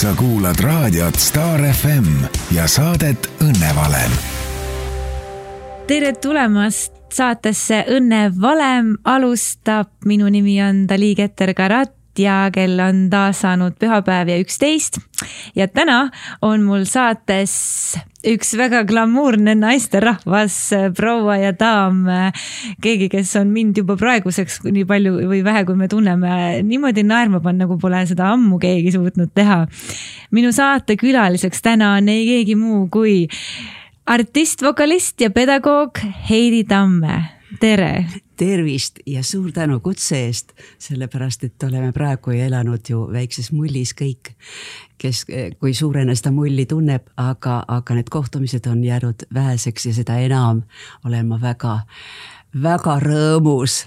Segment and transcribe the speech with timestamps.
[0.00, 2.06] sa kuulad raadiot Star FM
[2.56, 4.12] ja saadet Õnnevalem.
[5.84, 13.42] tere tulemast saatesse Õnne valem alustab, minu nimi on Dali Keter-Karat ja kell on taas
[13.44, 15.00] saanud pühapäev ja üksteist.
[15.56, 16.10] ja täna
[16.42, 20.56] on mul saates üks väga glamuurne naisterahvas,
[20.96, 22.04] proua ja daam.
[22.82, 27.40] keegi, kes on mind juba praeguseks nii palju või vähe, kui me tunneme, niimoodi naerma
[27.40, 29.66] panna, nagu pole seda ammu keegi suutnud teha.
[30.30, 33.28] minu saatekülaliseks täna on ei keegi muu kui
[34.10, 38.06] artist, vokalist ja pedagoog Heidi Tamme, tere
[38.36, 43.92] tervist ja suur tänu kutse eest, sellepärast et oleme praegu ju elanud ju väikses mullis
[43.96, 44.32] kõik,
[44.98, 45.26] kes,
[45.60, 50.62] kui suurena seda mulli tunneb, aga, aga need kohtumised on jäänud väheseks ja seda enam
[51.04, 51.80] olen ma väga,
[52.62, 53.82] väga rõõmus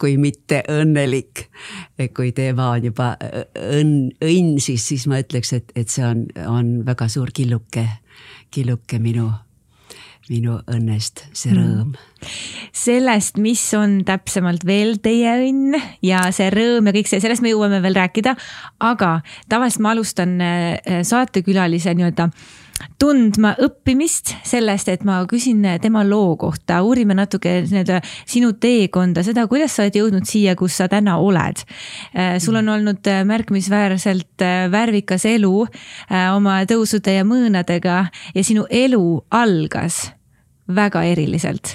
[0.00, 1.46] kui mitte õnnelik.
[2.16, 6.76] kui teema on juba õnn, õnn, siis, siis ma ütleks, et, et see on, on
[6.86, 7.88] väga suur killuke,
[8.50, 9.30] killuke minu
[10.30, 11.58] minu õnnest see mm.
[11.58, 12.13] rõõm mm..
[12.74, 17.54] Sellest, mis on täpsemalt veel teie õnn ja see rõõm ja kõik see, sellest me
[17.54, 18.34] jõuame veel rääkida.
[18.80, 22.30] aga tavaliselt ma alustan äh, saatekülalise nii-öelda
[22.98, 29.46] tundma õppimist sellest, et ma küsin tema loo kohta, uurime natuke nii-öelda sinu teekonda, seda,
[29.50, 31.62] kuidas sa oled jõudnud siia, kus sa täna oled.
[32.16, 35.54] Äh, sul on olnud äh, märkimisväärselt värvikas elu
[36.34, 40.08] oma tõusude ja mõõnadega ja sinu elu algas
[40.68, 41.74] väga eriliselt.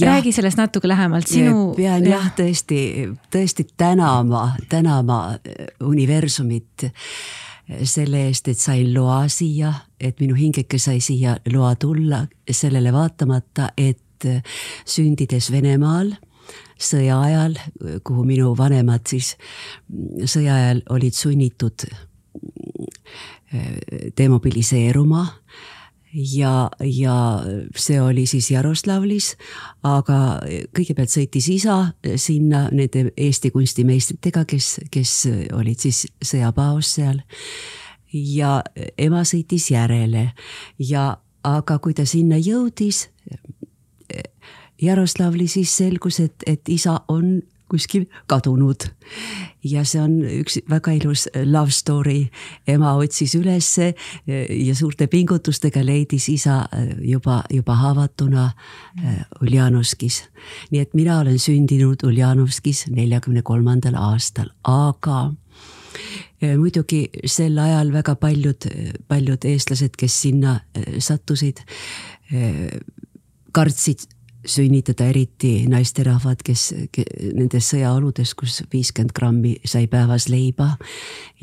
[0.00, 1.74] räägi sellest natuke lähemalt, sinu.
[1.74, 6.92] pean jah, tõesti, tõesti tänama, tänama äh, universumit äh,
[7.82, 13.72] selle eest, et sain loa siia, et minu hingeke sai siia loa tulla, sellele vaatamata,
[13.76, 13.98] et
[14.84, 16.12] sündides Venemaal
[16.80, 17.56] sõja ajal,
[18.04, 19.34] kuhu minu vanemad siis
[19.88, 21.86] mm, sõja ajal olid sunnitud
[24.18, 25.24] demobiliseeruma
[26.12, 27.16] ja, ja
[27.76, 29.34] see oli siis Jaroslavlis,
[29.86, 30.40] aga
[30.76, 31.78] kõigepealt sõitis isa
[32.16, 35.14] sinna nende Eesti kunstimeistritega, kes, kes
[35.56, 37.22] olid siis sõjapaos seal.
[38.12, 38.62] ja
[38.98, 40.32] ema sõitis järele
[40.78, 43.08] ja, aga kui ta sinna jõudis,
[44.82, 48.88] Jaroslavli, siis selgus, et, et isa on kuskil kadunud.
[49.64, 52.28] ja see on üks väga ilus love story.
[52.66, 53.94] ema otsis ülesse
[54.48, 56.64] ja suurte pingutustega leidis isa
[57.00, 60.22] juba, juba haavatuna äh, Uljanovskis.
[60.70, 65.32] nii et mina olen sündinud Uljanovskis neljakümne kolmandal aastal, aga
[66.42, 68.68] äh, muidugi sel ajal väga paljud,
[69.08, 71.64] paljud eestlased, kes sinna äh, sattusid,
[73.52, 74.04] kartsid
[74.46, 76.62] sünnitada eriti naisterahvad, kes,
[76.92, 80.70] kes nendes sõjaoludes, kus viiskümmend grammi sai päevas leiba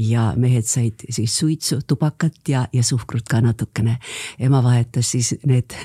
[0.02, 3.98] ja mehed said siis suitsu, tubakat ja, ja suhkrut ka natukene.
[4.40, 5.76] ema vahetas siis need,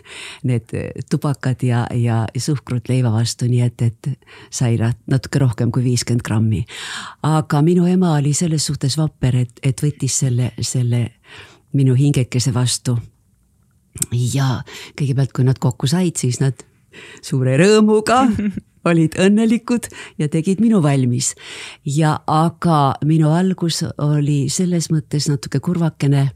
[0.43, 0.73] need
[1.11, 4.11] tubakad ja, ja suhkrut leiva vastu, nii et, et
[4.51, 6.65] sai natuke rohkem kui viiskümmend grammi.
[7.23, 11.09] aga minu ema oli selles suhtes vapper, et, et võttis selle, selle
[11.73, 12.97] minu hingekese vastu
[14.13, 14.63] ja
[14.99, 16.72] kõigepealt, kui nad kokku said, siis nad
[17.23, 18.27] suure rõõmuga
[18.91, 19.89] olid õnnelikud
[20.19, 21.35] ja tegid minu valmis.
[21.85, 26.29] ja aga minu algus oli selles mõttes natuke kurvakene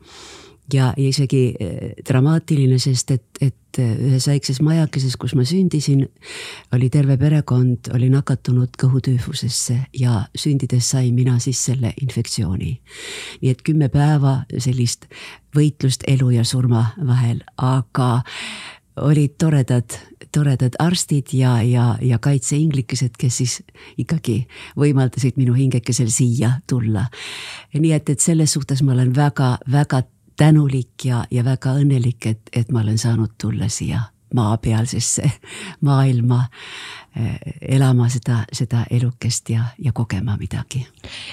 [0.73, 6.07] ja, ja isegi eh, dramaatiline, sest et, et eh, ühes väikses majakeses, kus ma sündisin,
[6.75, 12.73] oli terve perekond oli nakatunud kõhutüüfusesse ja sündides sain mina siis selle infektsiooni.
[13.43, 15.07] nii et kümme päeva sellist
[15.57, 18.23] võitlust elu ja surma vahel, aga
[18.97, 19.99] olid toredad,
[20.33, 23.63] toredad arstid ja, ja, ja kaitseinglikesed, kes siis
[23.99, 24.47] ikkagi
[24.79, 27.07] võimaldasid minu hingekesel siia tulla.
[27.75, 30.03] nii et, et selles suhtes ma olen väga-väga
[30.37, 34.01] tänulik ja, ja väga õnnelik, et, et ma olen saanud tulla siia
[34.35, 35.31] maapealsesse
[35.87, 36.43] maailma
[37.17, 40.87] eh, elama seda, seda elukest ja, ja kogema midagi.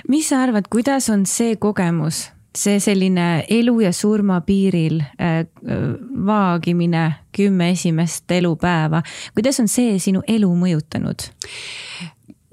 [0.08, 5.46] mis sa arvad, kuidas on see kogemus see selline elu ja surma piiril äh,
[6.26, 9.02] vaagimine kümme esimest elupäeva,
[9.34, 11.28] kuidas on see sinu elu mõjutanud?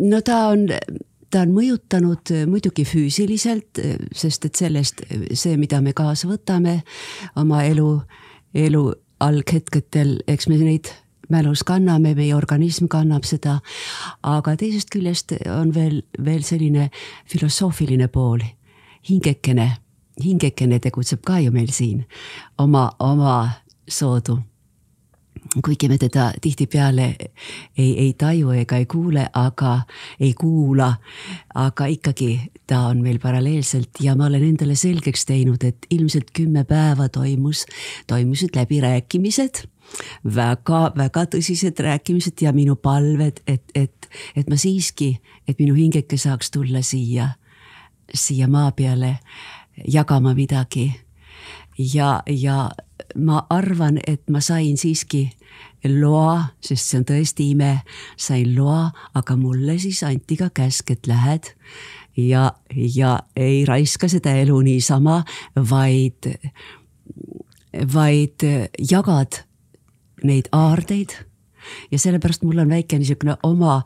[0.00, 0.66] no ta on,
[1.30, 3.82] ta on mõjutanud muidugi füüsiliselt,
[4.16, 5.04] sest et sellest
[5.34, 6.80] see, mida me kaasa võtame
[7.36, 7.92] oma elu,
[8.54, 8.84] elu
[9.20, 10.88] alghetkedel, eks me neid
[11.30, 13.60] mälus kanname, meie organism kannab seda.
[14.22, 16.90] aga teisest küljest on veel, veel selline
[17.30, 18.42] filosoofiline pool,
[19.08, 19.70] hingekene
[20.24, 22.04] hingekene tegutseb ka ju meil siin
[22.58, 23.50] oma, oma
[23.88, 24.38] soodu.
[25.64, 27.04] kuigi me teda tihtipeale
[27.78, 29.80] ei, ei taju ega ei kuule, aga
[30.20, 30.94] ei kuula,
[31.54, 36.64] aga ikkagi ta on meil paralleelselt ja ma olen endale selgeks teinud, et ilmselt kümme
[36.64, 37.64] päeva toimus,
[38.06, 39.64] toimusid läbirääkimised.
[40.34, 45.16] väga-väga tõsised rääkimised ja minu palved, et, et, et ma siiski,
[45.48, 47.32] et minu hingeke saaks tulla siia,
[48.14, 49.16] siia maa peale
[49.88, 50.92] jagama midagi.
[51.78, 52.70] ja, ja
[53.16, 55.30] ma arvan, et ma sain siiski
[55.88, 57.70] loa, sest see on tõesti ime,
[58.20, 61.52] sain loa, aga mulle siis anti ka käsk, et lähed.
[62.18, 65.22] Ja, ja ei raiska seda elu niisama,
[65.70, 66.28] vaid,
[67.94, 68.44] vaid
[68.90, 69.44] jagad
[70.26, 71.14] neid aardeid.
[71.92, 73.80] Ja sellepärast mul on väike niisugune oma,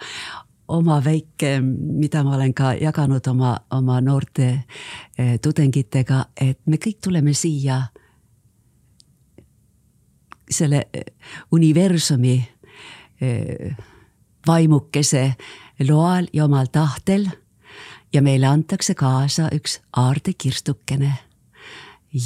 [0.69, 4.49] oma väike, mida ma olen ka jaganud oma, oma noorte
[5.19, 7.82] eh, tudengitega, et me kõik tuleme siia
[10.50, 11.05] selle eh,
[11.52, 12.37] universumi
[13.20, 13.76] eh,
[14.46, 15.34] vaimukese
[15.88, 17.28] loal ja omal tahtel
[18.12, 21.12] ja meile antakse kaasa üks aardekirstukene.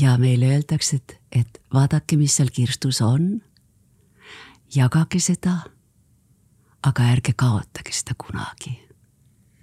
[0.00, 3.40] ja meile öeldakse, et, et vaadake, mis seal kirstus on
[4.74, 5.62] jagage seda,
[6.86, 8.78] aga ärge kaotage seda kunagi.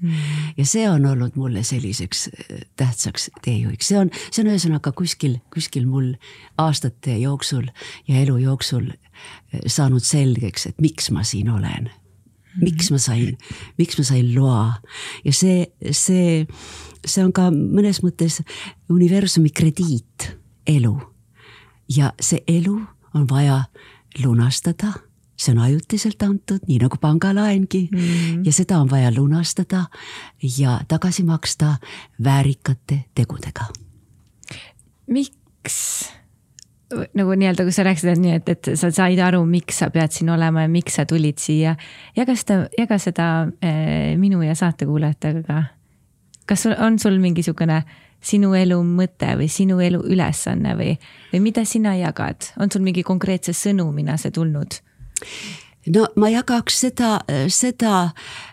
[0.02, 0.12] Mm..
[0.58, 5.38] ja see on olnud mulle selliseks äh, tähtsaks teejuhiks, see on, see on ühesõnaga kuskil,
[5.56, 6.10] kuskil mul
[6.60, 7.70] aastate jooksul
[8.04, 11.88] ja elu jooksul äh, saanud selgeks, et miks ma siin olen.
[12.60, 13.38] miks ma sain,
[13.80, 14.82] miks ma sain loa.
[15.24, 16.44] Ja see, see,
[17.04, 18.42] see on ka mõnes mõttes
[18.92, 20.30] universumi krediit,
[20.68, 20.96] elu.
[21.88, 22.78] ja see elu
[23.16, 23.64] on vaja
[24.24, 24.92] lunastada,
[25.38, 28.44] see on ajutiselt antud, nii nagu pangalaengi mm.
[28.46, 29.86] ja seda on vaja lunastada
[30.58, 31.76] ja tagasi maksta
[32.24, 33.68] väärikate tegudega.
[35.08, 35.76] miks
[37.14, 40.14] nagu nii-öelda, kui sa rääkisid, et nii, et, et sa said aru, miks sa pead
[40.16, 41.76] siin olema ja miks sa tulid siia.
[42.16, 43.30] jaga seda, jaga seda
[43.62, 45.64] eh, minu ja saatekuulajatega ka.
[46.46, 47.96] kas sul on sul mingisugune äh,
[48.26, 50.96] sinu elu mõte või sinu elu ülesanne või,
[51.34, 54.80] või mida sina jagad, on sul mingi konkreetse sõnumina see tulnud?
[55.96, 58.12] No ma jagaks seda, seda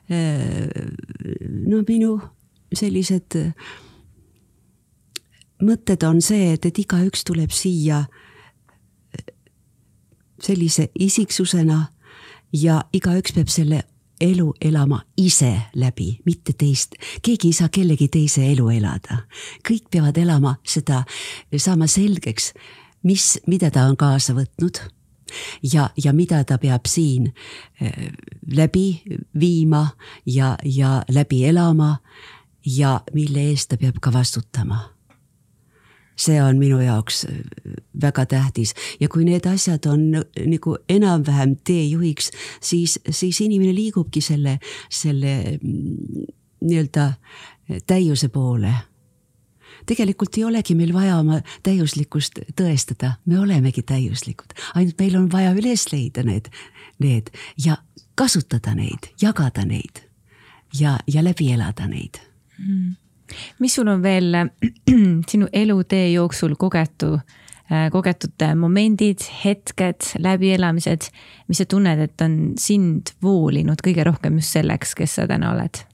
[0.08, 2.18] no minu
[2.72, 3.38] sellised
[5.62, 8.04] mõtted on see, et, et igaüks tuleb siia
[10.42, 11.86] sellise isiksusena
[12.52, 13.82] ja igaüks peab selle
[14.22, 16.94] elu elama ise läbi, mitte teist.
[17.22, 19.22] keegi ei saa kellegi teise elu elada.
[19.68, 21.04] kõik peavad elama seda,
[21.56, 22.52] saama selgeks,
[23.02, 24.82] mis, mida ta on kaasa võtnud
[25.72, 27.32] ja, ja mida ta peab siin
[27.80, 28.12] eh,
[28.52, 29.02] läbi
[29.40, 29.86] viima
[30.26, 31.96] ja, ja läbi elama
[32.66, 34.88] ja mille eest ta peab ka vastutama.
[36.16, 37.40] See on minu jaoks äh,
[38.02, 38.74] väga tähtis.
[39.00, 42.30] Ja kui need asjad on nagu enam-vähem teejuhiks,
[42.60, 44.58] siis, siis inimene liigubki selle,
[44.90, 46.26] selle mm,
[46.62, 47.12] nii-öelda
[47.86, 48.74] täiuse poole
[49.86, 55.52] tegelikult ei olegi meil vaja oma täiuslikkust tõestada, me olemegi täiuslikud, ainult meil on vaja
[55.56, 56.50] üles leida need,
[57.02, 57.30] need
[57.64, 57.78] ja
[58.14, 60.04] kasutada neid, jagada neid
[60.78, 62.20] ja, ja läbi elada neid.
[62.58, 62.94] Mm.
[63.58, 64.34] Mis sul on veel
[65.30, 67.14] sinu elutee jooksul kogetu,
[67.72, 71.08] äh, kogetud momendid, hetked, läbielamised,
[71.48, 75.84] mis sa tunned, et on sind voolinud kõige rohkem just selleks, kes sa täna oled?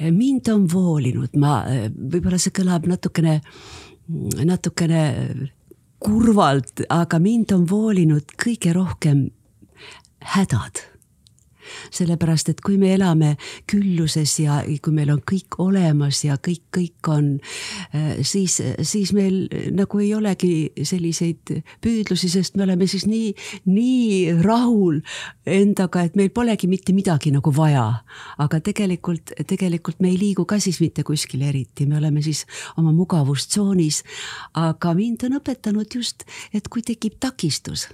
[0.00, 1.60] Mind on voolinud, ma,
[1.94, 3.40] võib-olla see kõlab natukene,
[4.44, 5.04] natukene
[6.04, 9.28] kurvalt, aga mind on voolinud kõige rohkem
[10.34, 10.82] hädad
[11.94, 13.34] sellepärast et kui me elame
[13.70, 17.30] külluses ja kui meil on kõik olemas ja kõik, kõik on,
[17.94, 21.54] äh, siis, siis meil nagu ei olegi selliseid
[21.84, 23.32] püüdlusi, sest me oleme siis nii,
[23.70, 25.00] nii rahul
[25.46, 27.84] endaga, et meil polegi mitte midagi nagu vaja.
[28.38, 32.44] aga tegelikult, tegelikult me ei liigu ka siis mitte kuskile eriti, me oleme siis
[32.78, 34.02] oma mugavustsoonis.
[34.54, 37.88] aga mind on õpetanud just, et kui tekib takistus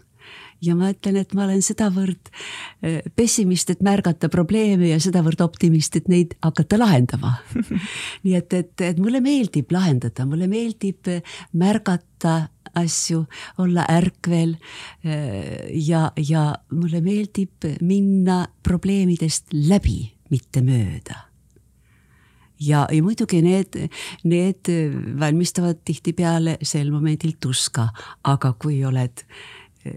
[0.64, 5.97] ja ma ütlen, et ma olen sedavõrd äh, pessimist, et märgata probleeme ja sedavõrd optimist,
[5.97, 7.37] et neid hakata lahendama.
[8.25, 11.23] Nii et, et, et mulle meeldib lahendada, mulle meeldib äh,
[11.57, 12.37] märgata
[12.79, 13.25] asju,
[13.62, 21.26] olla ärkvel äh, ja, ja mulle meeldib minna probleemidest läbi, mitte mööda.
[22.61, 23.79] Ja, ja muidugi need,
[24.29, 24.69] need
[25.17, 27.87] valmistavad tihtipeale sel momendil tuska,
[28.29, 29.38] aga kui oled äh,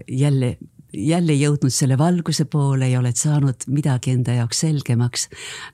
[0.08, 0.56] jälle,
[0.92, 5.28] jälle jõudnud selle valguse poole ja oled saanud midagi enda jaoks selgemaks,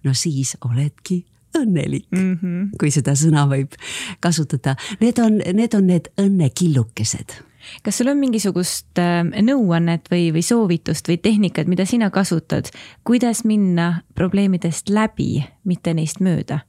[0.05, 1.25] no siis oledki
[1.59, 2.67] õnnelik mm, -hmm.
[2.79, 3.75] kui seda sõna võib
[4.21, 4.77] kasutada.
[5.01, 7.41] Need on, need on need õnnekillukesed
[7.85, 12.71] kas sul on mingisugust äh, nõuannet või, või soovitust või tehnikat, mida sina kasutad,
[13.05, 16.61] kuidas minna probleemidest läbi, mitte neist mööda?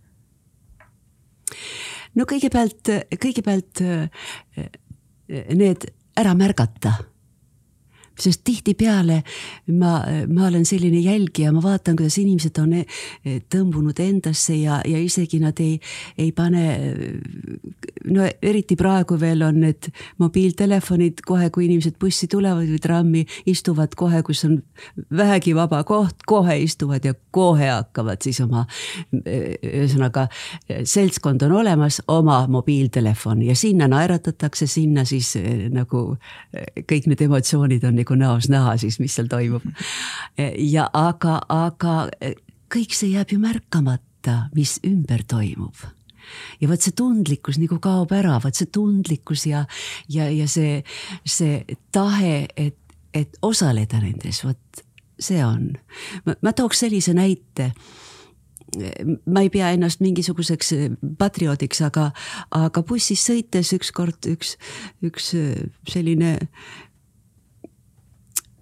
[2.16, 2.90] no kõigepealt,
[3.24, 3.82] kõigepealt
[5.56, 5.88] need
[6.20, 6.94] ära märgata
[8.20, 9.22] sest tihtipeale
[9.78, 9.94] ma,
[10.28, 15.40] ma olen selline jälgija, ma vaatan, kuidas inimesed on eh, tõmbunud endasse ja, ja isegi
[15.42, 15.80] nad ei,
[16.18, 16.66] ei pane.
[18.12, 19.92] no eriti praegu veel on need
[20.22, 24.60] mobiiltelefonid kohe, kui inimesed bussi tulevad või trammi, istuvad kohe, kus on
[25.18, 28.66] vähegi vaba koht, kohe istuvad ja kohe hakkavad siis oma.
[29.12, 30.28] ühesõnaga
[30.84, 36.04] seltskond on olemas, oma mobiiltelefon ja sinna naeratatakse, sinna siis eh, nagu
[36.54, 39.66] eh, kõik need emotsioonid on nagu näost näha siis, mis seal toimub.
[40.58, 41.96] ja aga, aga
[42.72, 45.88] kõik see jääb ju märkamata, mis ümber toimub
[46.62, 49.66] ja vot see tundlikkus nagu kaob ära, vot see tundlikkus ja,
[50.12, 50.82] ja, ja see,
[51.26, 52.78] see tahe, et,
[53.14, 54.86] et osaleda nendes, vot
[55.22, 55.74] see on.
[56.26, 57.72] ma tooks sellise näite
[59.28, 60.70] ma ei pea ennast mingisuguseks
[61.20, 62.12] patrioodiks, aga,
[62.56, 64.56] aga bussis sõites ükskord üks,
[65.04, 65.34] üks
[65.92, 66.38] selline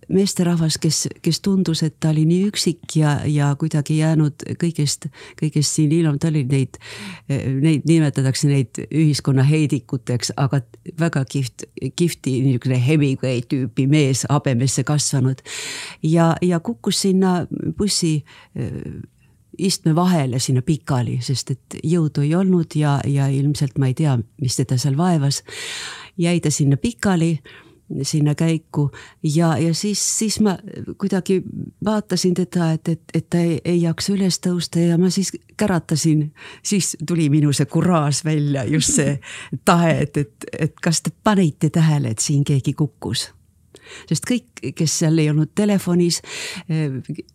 [0.10, 5.78] meesterahvas, kes, kes tundus, et ta oli nii üksik ja, ja kuidagi jäänud kõigest, kõigest
[5.78, 6.80] siin ilma, ta oli neid,
[7.30, 10.62] neid nimetatakse neid ühiskonna heidikuteks, aga
[11.00, 15.46] väga kihvt, kihvti niisugune Hemingway tüüpi mees, habemesse kasvanud.
[16.04, 17.46] ja, ja kukkus sinna
[17.78, 18.20] bussi
[19.60, 24.18] istme vahele sinna pikali, sest et jõudu ei olnud ja, ja ilmselt ma ei tea,
[24.42, 25.44] mis teda seal vaevas.
[26.18, 27.40] jäi ta sinna pikali
[28.04, 28.90] sinna käiku.
[29.24, 30.58] Ja, ja siis, siis ma
[30.98, 31.42] kuidagi
[31.86, 36.30] vaatasin teda, et, et, et ta ei, ei jaksa üles tõusta ja ma siis käratasin,
[36.64, 39.18] siis tuli minu see kuraaž välja, just see
[39.70, 43.30] tahe, et, et, et kas te panite tähele, et siin keegi kukkus.
[44.10, 46.20] Sest kõik, kes seal ei olnud telefonis,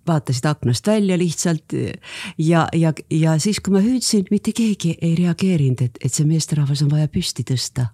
[0.06, 1.74] vaatasid aknast välja lihtsalt.
[2.38, 6.84] Ja, ja, ja siis, kui ma hüüdsin, mitte keegi ei reageerinud, et, et see meesterahvas
[6.86, 7.90] on vaja püsti tõsta.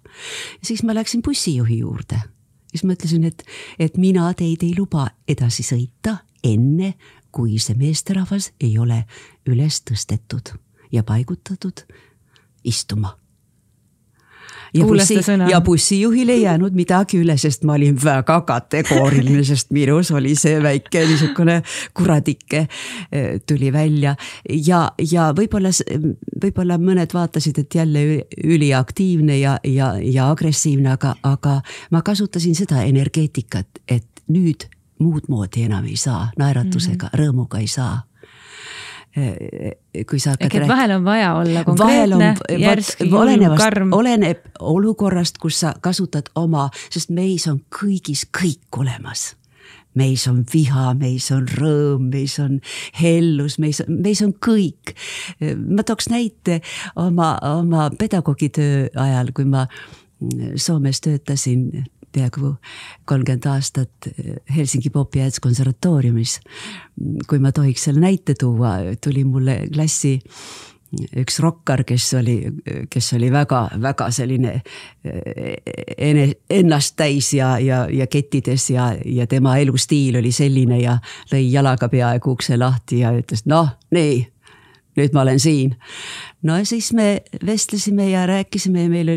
[0.63, 2.21] siis ma läksin bussijuhi juurde
[2.71, 3.43] siis ma ütlesin, et,
[3.79, 6.95] et mina teid ei luba edasi sõita enne,
[7.31, 9.03] kui see meesterahvas ei ole
[9.47, 10.55] üles tõstetud
[10.91, 11.85] ja paigutatud
[12.67, 13.15] istuma
[14.73, 15.15] ja bussi,
[15.49, 20.61] ja bussijuhil ei jäänud midagi üle, sest ma olin väga kategooriline, sest minus oli see
[20.63, 21.61] väike niisugune
[21.97, 22.65] kuradike
[23.11, 24.15] eh, tuli välja.
[24.49, 25.73] ja, ja võib-olla,
[26.43, 28.05] võib-olla mõned vaatasid, et jälle
[28.43, 31.59] üliaktiivne ja, ja, ja agressiivne, aga, aga
[31.91, 34.69] ma kasutasin seda energeetikat, et nüüd
[35.01, 37.19] muud moodi enam ei saa, naeratusega mm, -hmm.
[37.19, 38.10] rõõmuga ei saa
[40.09, 40.67] kui sa hakkad rääkima.
[40.67, 43.03] vahel on vaja olla konkreetne, järsk,
[43.57, 43.93] karm.
[43.93, 49.35] oleneb olukorrast, kus sa kasutad oma, sest meis on kõigis kõik olemas
[49.95, 52.59] meis on viha, meis on rõõm, meis on
[53.01, 54.93] hellus, meis, meis on kõik.
[55.67, 56.61] ma tooks näite
[56.95, 59.67] oma, oma pedagoogitöö ajal, kui ma
[60.55, 62.55] Soomes töötasin peaaegu
[63.05, 64.09] kolmkümmend aastat
[64.55, 66.39] Helsingi Popi Jäätskonservatooriumis.
[67.27, 70.19] kui ma tohiks selle näite tuua, tuli mulle klassi
[70.91, 72.35] üks rokkar, kes oli,
[72.91, 74.57] kes oli väga-väga selline
[75.97, 80.97] ene, ennast täis ja, ja, ja kettides ja, ja tema elustiil oli selline ja
[81.31, 84.19] lõi jalaga peaaegu ukse lahti ja ütles noh, nii
[84.97, 85.75] nüüd ma olen siin.
[86.43, 89.11] no siis me vestlesime ja rääkisime ja meil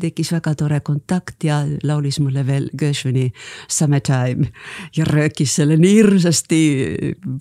[0.00, 3.32] tekkis väga tore kontakt ja laulis mulle veel Gershwini
[3.68, 4.48] Summertime
[4.96, 6.60] ja röökis selle nii hirmsasti,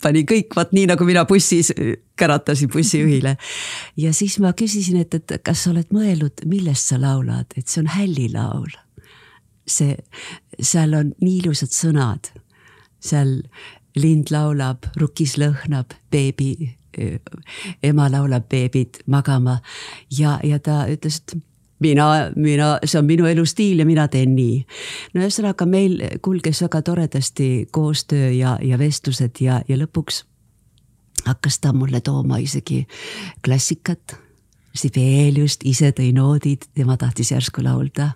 [0.02, 1.72] pani kõik vaat nii nagu mina bussis
[2.18, 3.38] käratasin bussijuhile.
[3.98, 7.82] ja siis ma küsisin, et, et kas sa oled mõelnud, millest sa laulad, et see
[7.86, 8.76] on hällilaul.
[9.68, 9.98] see,
[10.60, 12.32] seal on nii ilusad sõnad,
[13.00, 13.42] seal
[13.98, 16.77] lind laulab, rukis lõhnab, beebi
[17.84, 19.60] ema laulab beebid magama
[20.20, 21.38] ja, ja ta ütles, et
[21.80, 24.62] mina, mina, see on minu elustiil ja mina teen nii.
[25.14, 30.24] no ühesõnaga meil kulges väga toredasti koostöö ja, ja vestlused ja, ja lõpuks
[31.26, 32.86] hakkas ta mulle tooma isegi
[33.46, 34.18] klassikat.
[34.78, 38.12] Sibeliust ise tõi noodid, tema tahtis järsku laulda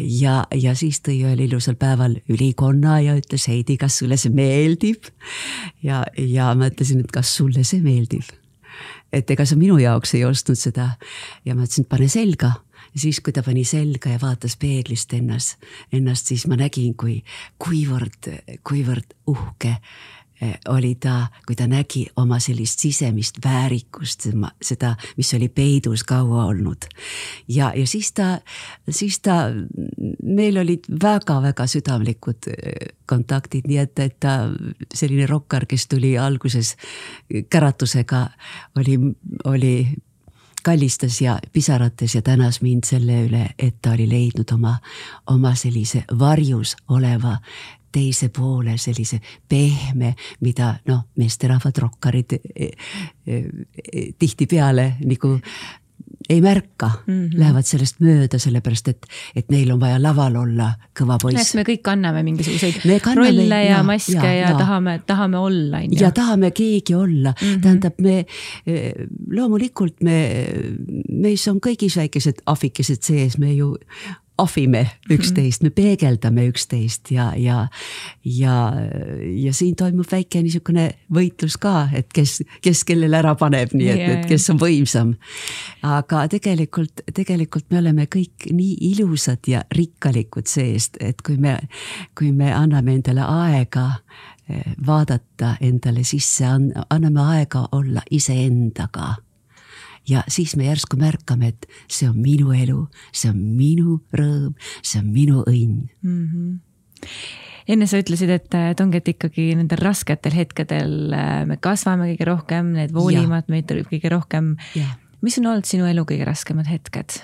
[0.00, 5.10] ja, ja siis tõi ühel ilusal päeval ülikonna ja ütles, Heidi, kas sulle see meeldib?
[5.82, 8.26] ja, ja ma ütlesin, et kas sulle see meeldib?
[9.12, 10.92] et ega sa minu jaoks ei ostnud seda
[11.44, 12.54] ja ma ütlesin, et pane selga
[12.94, 15.58] ja siis, kui ta pani selga ja vaatas peeglist ennast,
[15.92, 17.20] ennast, siis ma nägin, kui,
[17.62, 18.30] kuivõrd,
[18.66, 19.76] kuivõrd uhke
[20.68, 24.28] oli ta, kui ta nägi oma sellist sisemist väärikust,
[24.62, 26.86] seda, mis oli peidus kaua olnud.
[27.48, 28.40] ja, ja siis ta,
[28.90, 29.50] siis ta,
[30.22, 34.50] meil olid väga-väga südamlikud eh, kontaktid, nii et, et ta
[34.94, 36.76] selline rokkar, kes tuli alguses
[37.50, 38.28] käratusega,
[38.76, 38.98] oli,
[39.44, 39.74] oli
[40.62, 44.74] kallistas ja pisarates ja tänas mind selle üle, et ta oli leidnud oma,
[45.26, 47.38] oma sellise varjus oleva
[47.92, 52.70] teise poole sellise pehme, mida noh, meesterahvad, rokkarid eh,
[53.26, 53.44] eh,
[54.18, 55.36] tihtipeale nagu
[56.28, 57.38] ei märka mm, -hmm.
[57.38, 60.68] lähevad sellest mööda, sellepärast et, et neil on vaja laval olla
[61.00, 61.40] kõva poiss.
[61.40, 65.38] eks me kõik kanname mingisuguseid kanname, rolle ja, ja maske ja, ja, ja tahame, tahame
[65.38, 66.02] olla, on ju.
[66.02, 67.60] ja tahame keegi olla mm, -hmm.
[67.62, 68.24] tähendab, me
[69.40, 70.18] loomulikult me,
[71.08, 73.76] meis on kõigis väikesed ahvikesed sees, me ju
[74.38, 77.66] ahvime üksteist, me peegeldame üksteist ja, ja,
[78.24, 78.54] ja,
[79.34, 84.04] ja siin toimub väike niisugune võitlus ka, et kes, kes kellele ära paneb, nii et,
[84.14, 85.14] et kes on võimsam.
[85.82, 91.58] aga tegelikult, tegelikult me oleme kõik nii ilusad ja rikkalikud seest, et kui me,
[92.18, 93.88] kui me anname endale aega
[94.48, 99.16] eh, vaadata endale sisse, anname aega olla iseendaga
[100.08, 105.02] ja siis me järsku märkame, et see on minu elu, see on minu rõõm, see
[105.02, 106.24] on minu õnn mm.
[106.26, 107.12] -hmm.
[107.74, 112.30] enne sa ütlesid, et, et ongi, et ikkagi nendel rasketel hetkedel äh, me kasvame kõige
[112.30, 114.56] rohkem, need voolimad meid kõige rohkem.
[115.20, 117.20] mis on olnud sinu elu kõige raskemad hetked?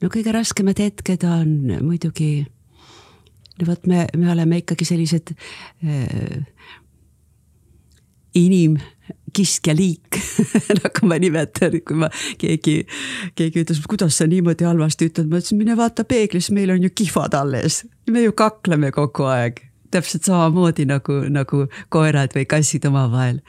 [0.00, 2.46] no kõige raskemad hetked on muidugi,
[3.60, 5.34] no vot, me, me oleme ikkagi sellised
[5.84, 6.42] äh,
[8.34, 10.20] inimkiskjaliik
[10.82, 12.10] nagu ma nimetan, kui ma
[12.40, 12.76] keegi,
[13.38, 16.92] keegi ütles, kuidas sa niimoodi halvasti ütled, ma ütlesin, mine vaata peeglisse, meil on ju
[16.94, 17.84] kihvad alles.
[18.10, 23.40] me ju kakleme kogu aeg täpselt samamoodi nagu, nagu koerad või kassid omavahel.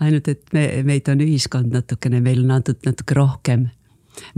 [0.00, 3.68] ainult, et me, meid on ühiskond natukene, meil on antud natuke rohkem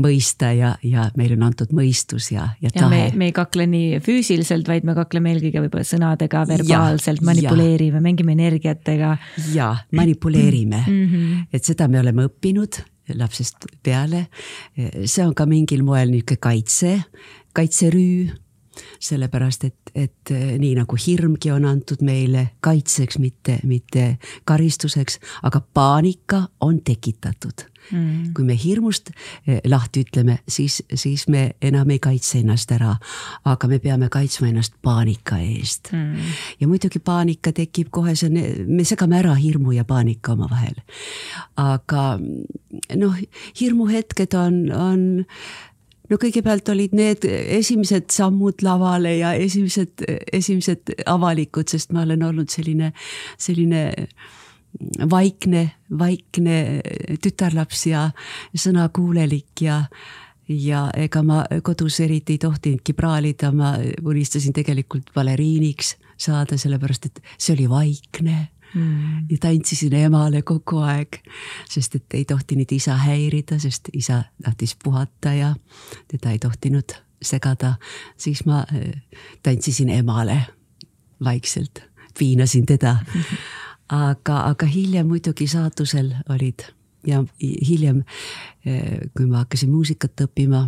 [0.00, 2.90] mõista ja, ja meile on antud mõistus ja, ja tahe.
[2.90, 8.36] me, me ei kakle nii füüsiliselt, vaid me kakleme eelkõige võib-olla sõnadega, verbaalselt, manipuleerime, mängime
[8.36, 9.16] energiatega.
[9.54, 11.46] ja manipuleerime mm, -hmm.
[11.52, 12.82] et seda me oleme õppinud
[13.14, 14.26] lapsest peale.
[15.04, 16.92] see on ka mingil moel niisugune kaitse,
[17.52, 18.30] kaitserüü
[19.00, 26.44] sellepärast et, et nii nagu hirmgi on antud meile kaitseks, mitte, mitte karistuseks, aga paanika
[26.60, 28.32] on tekitatud mm..
[28.36, 32.94] kui me hirmust eh, lahti ütleme, siis, siis me enam ei kaitse ennast ära,
[33.48, 35.92] aga me peame kaitsma ennast paanika eest.
[35.92, 36.34] Mm..
[36.60, 38.38] ja muidugi paanika tekib kohe, see on,
[38.70, 40.78] me segame ära hirmu ja paanika omavahel.
[41.60, 43.18] aga noh,
[43.60, 45.04] hirmuhetked on, on
[46.10, 52.52] no kõigepealt olid need esimesed sammud lavale ja esimesed, esimesed avalikud, sest ma olen olnud
[52.52, 52.92] selline,
[53.40, 53.84] selline
[55.10, 56.80] vaikne, vaikne
[57.22, 58.10] tütarlaps ja
[58.54, 59.84] sõnakuulelik ja
[60.50, 67.20] ja ega ma kodus eriti ei tohtinudki praalida, ma unistasin tegelikult baleriiniks saada, sellepärast et
[67.38, 69.28] see oli vaikne mm..
[69.30, 71.20] ja tantsisin emale kogu aeg,
[71.70, 75.54] sest et ei tohtinud isa häirida, sest isa tahtis puhata ja
[76.10, 77.74] teda ei tohtinud segada.
[78.16, 79.02] siis ma eh,
[79.42, 80.40] tantsisin emale
[81.24, 81.82] vaikselt,
[82.18, 83.20] piinasin teda mm.
[83.22, 86.66] -hmm aga, aga hiljem muidugi saatusel olid
[87.06, 88.02] ja hiljem,
[88.64, 90.66] eh, kui ma hakkasin muusikat õppima,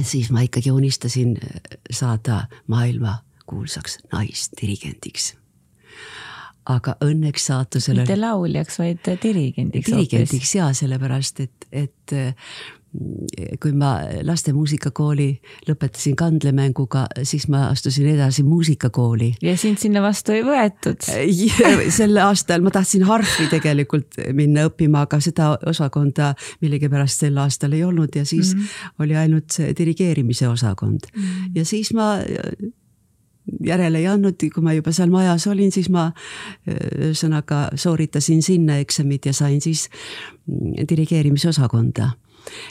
[0.00, 5.34] siis ma ikkagi unistasin eh, saada maailmakuulsaks naisdirigendiks
[6.70, 7.98] aga õnneks saatusel.
[7.98, 9.90] mitte lauljaks, vaid dirigendiks.
[9.90, 12.14] dirigendiks ja sellepärast, et, et
[13.62, 13.94] kui ma
[14.26, 15.28] laste muusikakooli
[15.68, 19.30] lõpetasin kandlemänguga, siis ma astusin edasi muusikakooli.
[19.42, 21.00] ja sind sinna vastu ei võetud
[21.98, 27.84] sel aastal ma tahtsin harfi tegelikult minna õppima, aga seda osakonda millegipärast sel aastal ei
[27.84, 29.02] olnud ja siis mm -hmm.
[29.04, 31.22] oli ainult see dirigeerimise osakond mm.
[31.22, 31.50] -hmm.
[31.54, 32.18] ja siis ma
[33.64, 36.12] järele ei andnud, kui ma juba seal majas olin, siis ma
[36.68, 39.88] ühesõnaga sooritasin sinna eksamid ja sain siis
[40.46, 42.10] mm, dirigeerimise osakonda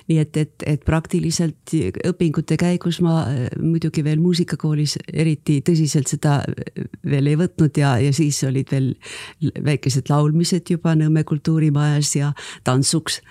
[0.10, 1.74] nii et, et, et praktiliselt
[2.08, 7.96] õpingute käigus ma äh, muidugi veel muusikakoolis eriti tõsiselt seda äh, veel ei võtnud ja,
[8.02, 8.91] ja siis olid veel
[9.41, 12.34] väikesed laulmised juba Nõmme kultuurimajas ja
[12.67, 13.22] tantsuks.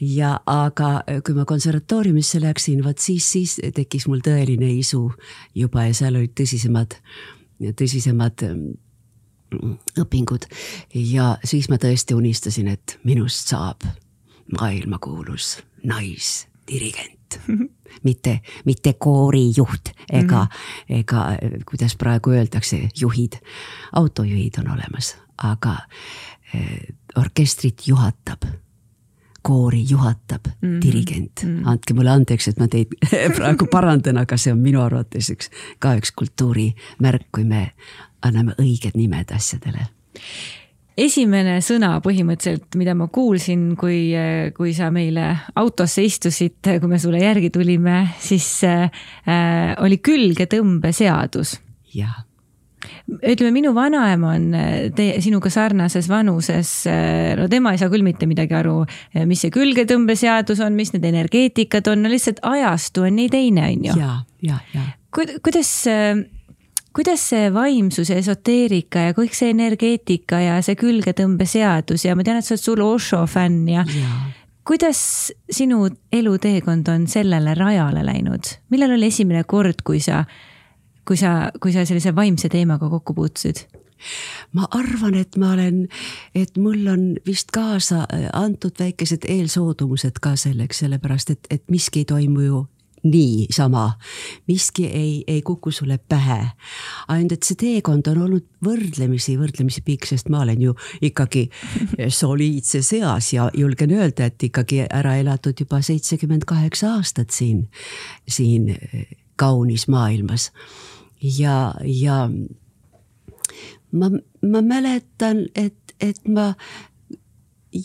[0.00, 5.06] ja aga äh, kui ma konservatooriumisse läksin, vot siis, siis tekkis mul tõeline isu
[5.54, 6.96] juba ja seal olid tõsisemad,
[7.78, 8.46] tõsisemad
[10.00, 10.48] õpingud
[10.94, 13.86] ja siis ma tõesti unistasin, et minust saab
[14.58, 17.40] maailmakuulus naisdirigent
[18.04, 21.00] mitte, mitte koorijuht ega mm, -hmm.
[21.00, 21.26] ega
[21.70, 23.32] kuidas praegu öeldakse, juhid,
[23.92, 25.76] autojuhid on olemas, aga
[26.54, 26.78] eh,
[27.16, 28.42] orkestrit juhatab
[29.42, 30.82] koori juhatab mm -hmm.
[30.82, 31.58] dirigent mm.
[31.58, 31.68] -hmm.
[31.68, 32.86] andke mulle andeks, et ma teid
[33.36, 37.70] praegu parandan, aga see on minu arvates üks, ka üks kultuurimärk, kui me
[38.22, 39.86] anname õiged nimed asjadele
[40.96, 44.12] esimene sõna põhimõtteliselt, mida ma kuulsin, kui,
[44.56, 48.86] kui sa meile autosse istusid, kui me sulle järgi tulime, siis äh,
[49.82, 51.58] oli külgetõmbeseadus.
[51.94, 52.22] jah
[53.04, 54.44] ütleme, minu vanaema on
[54.96, 56.70] teie, sinuga sarnases vanuses.
[57.38, 58.84] no tema ei saa küll mitte midagi aru,
[59.28, 63.88] mis see külgetõmbeseadus on, mis need energeetikad on, no lihtsalt ajastu on nii teine, on
[63.88, 63.98] ju.
[64.00, 64.86] ja, ja, ja.
[65.14, 65.72] kuidas
[66.94, 72.38] kuidas see vaimsus ja esoteerika ja kõik see energeetika ja see külgetõmbeseadus ja ma tean,
[72.38, 74.10] et sa oled suur Osho fänn ja, ja
[74.64, 80.24] kuidas sinu eluteekond on sellele rajale läinud, millal oli esimene kord, kui sa,
[81.04, 83.66] kui sa, kui sa sellise vaimse teemaga kokku puutusid?
[84.52, 85.86] ma arvan, et ma olen,
[86.36, 88.02] et mul on vist kaasa
[88.36, 92.58] antud väikesed eelsoodumused ka selleks, sellepärast et, et miski ei toimu ju
[93.04, 93.98] niisama.
[94.46, 96.50] miski ei, ei kuku sulle pähe.
[97.08, 101.48] ainult, et see teekond on olnud võrdlemisi, võrdlemisi pikk, sest ma olen ju ikkagi
[102.08, 107.68] soliidses eas ja julgen öelda, et ikkagi ära elatud juba seitsekümmend kaheksa aastat siin,
[108.28, 108.74] siin
[109.36, 110.50] kaunis maailmas.
[111.20, 112.28] ja, ja
[113.92, 114.10] ma,
[114.42, 116.54] ma mäletan, et, et ma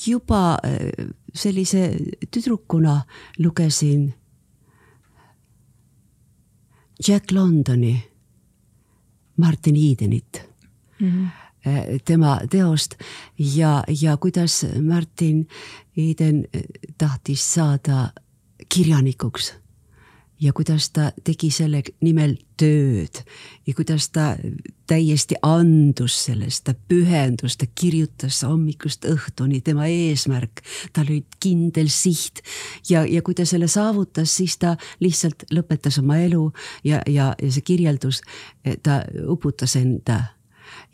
[0.06, 0.58] juba
[1.34, 1.98] sellise
[2.32, 3.02] tüdrukuna
[3.40, 4.14] lugesin
[7.08, 8.04] Jack Londoni,
[9.38, 10.50] Martin Edenit
[11.00, 12.00] mm, -hmm.
[12.06, 12.96] tema teost
[13.38, 15.48] ja, ja kuidas Martin
[15.98, 16.48] Eden
[16.98, 18.12] tahtis saada
[18.70, 19.59] kirjanikuks
[20.40, 23.22] ja kuidas ta tegi selle nimel tööd.
[23.68, 24.34] Ja kuidas ta
[24.90, 32.44] täiesti andus sellest, ta pühendus, ta kirjutas hommikust õhtuni, tema eesmärk, tal oli kindel siht.
[32.90, 36.50] Ja, ja kui ta selle saavutas, siis ta lihtsalt lõpetas oma elu
[36.84, 38.24] ja, ja, ja see kirjeldus,
[38.84, 40.24] ta uputas enda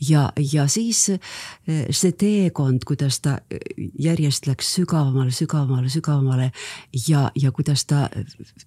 [0.09, 3.59] ja, ja siis eh, see teekond, kuidas ta eh,
[3.99, 6.51] järjest läks sügavamale, sügavamale, sügavamale
[7.07, 8.07] ja, ja kuidas ta,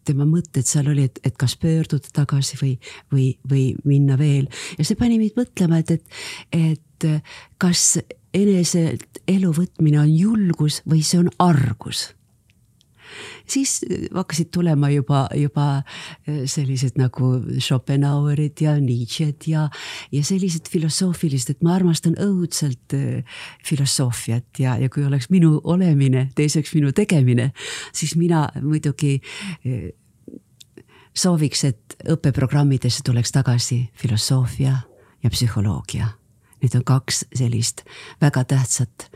[0.05, 2.75] tema mõtted seal oli, et, et kas pöörduda tagasi või,
[3.13, 4.49] või, või minna veel.
[4.79, 6.07] Ja see pani mind mõtlema, et, et,
[6.59, 7.09] et
[7.59, 7.99] kas
[8.35, 12.09] eneselt elu võtmine on julgus või see on argus
[13.49, 13.79] siis
[14.15, 19.69] hakkasid tulema juba, juba äh, sellised nagu Schopenhauerid ja Nietzsche'd ja,
[20.13, 26.29] ja sellised filosoofilised, et ma armastan õudselt äh, filosoofiat ja, ja kui oleks minu olemine,
[26.39, 27.53] teiseks minu tegemine,
[27.93, 29.89] siis mina muidugi äh,
[31.19, 34.77] sooviks, et õppeprogrammidesse tuleks tagasi filosoofia
[35.23, 36.15] ja psühholoogia.
[36.63, 37.85] Need on kaks sellist
[38.21, 39.07] väga tähtsat,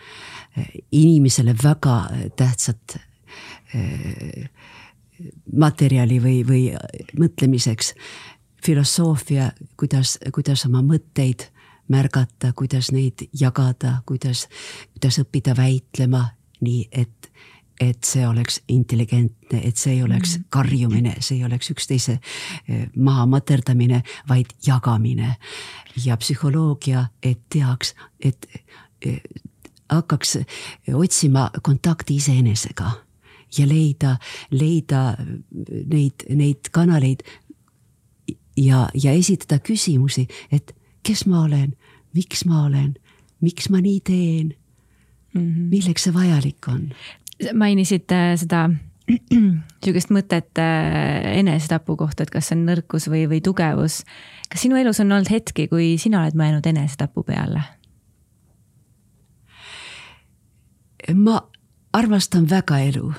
[0.92, 1.96] inimesele väga
[2.38, 2.98] tähtsat
[5.56, 6.62] materjali või, või
[7.18, 7.94] mõtlemiseks.
[8.66, 11.48] filosoofia, kuidas, kuidas oma mõtteid
[11.88, 14.48] märgata, kuidas neid jagada, kuidas,
[14.94, 16.28] kuidas õppida väitlema
[16.60, 17.30] nii, et,
[17.80, 20.44] et see oleks intelligentne, et see ei oleks mm.
[20.54, 25.36] karjumine, see ei oleks üksteise eh, maha materdamine, vaid jagamine.
[26.04, 28.46] ja psühholoogia, et teaks, et
[29.06, 29.20] eh,
[29.90, 30.38] hakkaks
[30.94, 32.92] otsima kontakti iseenesega
[33.58, 34.16] ja leida,
[34.50, 35.16] leida
[35.86, 37.24] neid, neid kanaleid
[38.56, 40.74] ja, ja esitada küsimusi, et
[41.06, 41.74] kes ma olen,
[42.14, 42.94] miks ma olen,
[43.40, 44.54] miks ma nii teen
[45.34, 45.68] mm, -hmm.
[45.70, 46.92] milleks see vajalik on?
[47.54, 48.70] mainisid äh, seda
[49.82, 54.04] sihukest mõtet äh, enesetapu kohta, et kas see on nõrkus või, või tugevus.
[54.48, 57.62] kas sinu elus on olnud hetki, kui sina oled mõelnud enesetapu peale?
[61.14, 61.40] ma
[61.92, 63.12] armastan väga elu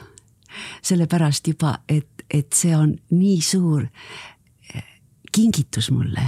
[0.81, 3.85] sellepärast juba, et, et see on nii suur
[4.73, 4.85] eh,
[5.31, 6.27] kingitus mulle.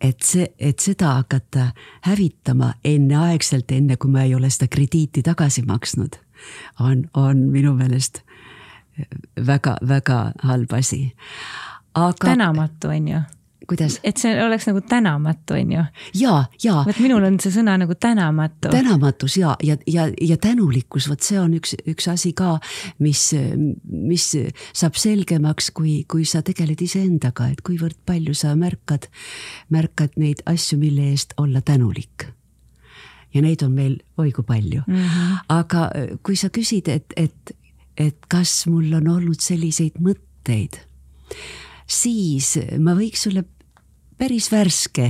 [0.00, 1.72] et see, et seda hakata
[2.06, 6.16] hävitama enneaegselt, enne kui ma ei ole seda krediiti tagasi maksnud,
[6.80, 8.22] on, on minu meelest
[9.46, 11.12] väga-väga eh, halb asi.
[11.94, 12.26] aga.
[12.26, 13.20] tänamatu on ju
[13.70, 13.98] kuidas?
[14.04, 15.84] et see oleks nagu tänamatu, on ju.
[16.20, 16.80] ja, ja.
[16.86, 18.72] vot minul on see sõna nagu tänamatu.
[18.72, 22.56] tänamatus ja, ja, ja, ja tänulikkus, vot see on üks, üks asi ka,
[22.98, 23.28] mis,
[23.86, 24.26] mis
[24.72, 29.08] saab selgemaks, kui, kui sa tegeled iseendaga, et kuivõrd palju sa märkad,
[29.70, 32.30] märkad neid asju, mille eest olla tänulik
[33.34, 34.94] ja neid on meil oi kui palju mm.
[34.96, 35.38] -hmm.
[35.48, 35.90] aga
[36.22, 37.56] kui sa küsid, et, et,
[37.96, 40.80] et kas mul on olnud selliseid mõtteid,
[41.86, 43.44] siis ma võiks sulle
[44.20, 45.06] päris värske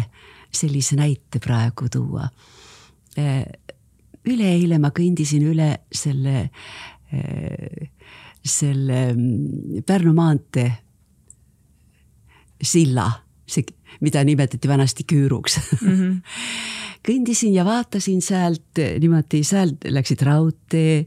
[0.54, 2.28] sellise näite praegu tuua.
[4.30, 6.44] Üleeile ma kõndisin üle selle,
[8.46, 9.00] selle
[9.86, 10.70] Pärnu maantee
[12.62, 13.08] silla,
[13.48, 13.66] see
[14.00, 15.88] mida nimetati vanasti küüruks mm.
[15.88, 16.20] -hmm.
[17.06, 21.06] kõndisin ja vaatasin sealt niimoodi, sealt läksid raudtee,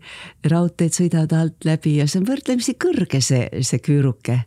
[0.49, 4.39] raudteed sõidavad alt läbi ja see on võrdlemisi kõrge, see, see küüruke.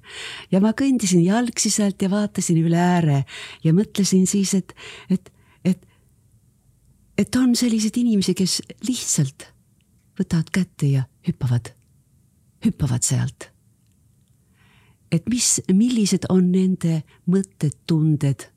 [0.50, 3.24] ja ma kõndisin jalgsi sealt ja vaatasin üle ääre
[3.64, 4.74] ja mõtlesin siis, et,
[5.10, 5.32] et,
[5.64, 5.82] et,
[7.18, 9.50] et on selliseid inimesi, kes lihtsalt
[10.18, 11.70] võtavad kätte ja hüppavad,
[12.66, 13.55] hüppavad sealt
[15.16, 17.00] et mis, millised on nende
[17.30, 18.48] mõtted, tunded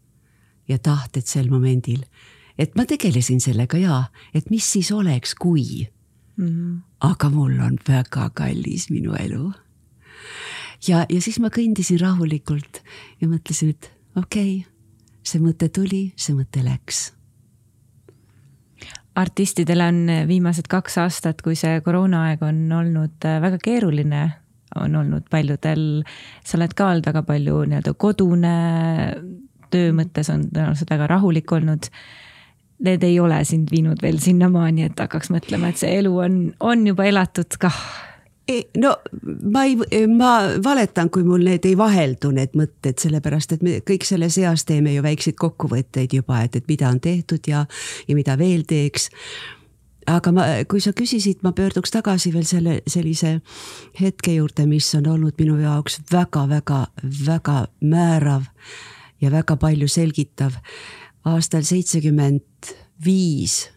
[0.69, 2.03] ja tahted sel momendil.
[2.59, 5.87] et ma tegelesin sellega ja, et mis siis oleks, kui
[6.37, 6.47] mm.
[6.47, 6.79] -hmm.
[6.99, 9.53] aga mul on väga kallis minu elu.
[10.87, 12.83] ja, ja siis ma kõndisin rahulikult
[13.21, 14.71] ja mõtlesin, et okei okay,,
[15.23, 17.13] see mõte tuli, see mõte läks
[19.15, 24.21] artistidel on viimased kaks aastat, kui see koroonaaeg on olnud väga keeruline
[24.75, 26.03] on olnud paljudel,
[26.45, 28.55] sa oled ka olnud väga palju nii-öelda kodune,
[29.73, 31.89] töö mõttes on tõenäoliselt väga rahulik olnud.
[32.85, 36.85] Need ei ole sind viinud veel sinnamaani, et hakkaks mõtlema, et see elu on, on
[36.87, 37.81] juba elatud kah
[38.81, 38.93] no
[39.53, 40.31] ma ei, ma
[40.63, 44.93] valetan, kui mul need ei vaheldu, need mõtted, sellepärast et me kõik selles eas teeme
[44.95, 47.65] ju väikseid kokkuvõtteid juba, et, et mida on tehtud ja,
[48.07, 49.09] ja mida veel teeks
[50.09, 53.39] aga ma, kui sa küsisid, ma pöörduks tagasi veel selle sellise
[53.99, 58.47] hetke juurde, mis on olnud minu jaoks väga-väga-väga määrav
[59.21, 60.57] ja väga palju selgitav.
[61.25, 62.73] aastal seitsekümmend
[63.05, 63.69] viis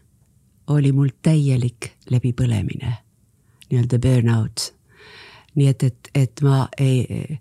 [0.66, 2.92] oli mul täielik läbipõlemine,
[3.71, 4.73] nii-öelda burnout.
[5.55, 7.38] nii et, et, et ma ei,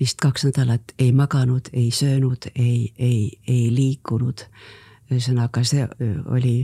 [0.00, 4.46] vist kaks nädalat ei maganud, ei söönud, ei, ei, ei liikunud
[5.08, 5.86] ühesõnaga, see
[6.28, 6.56] oli,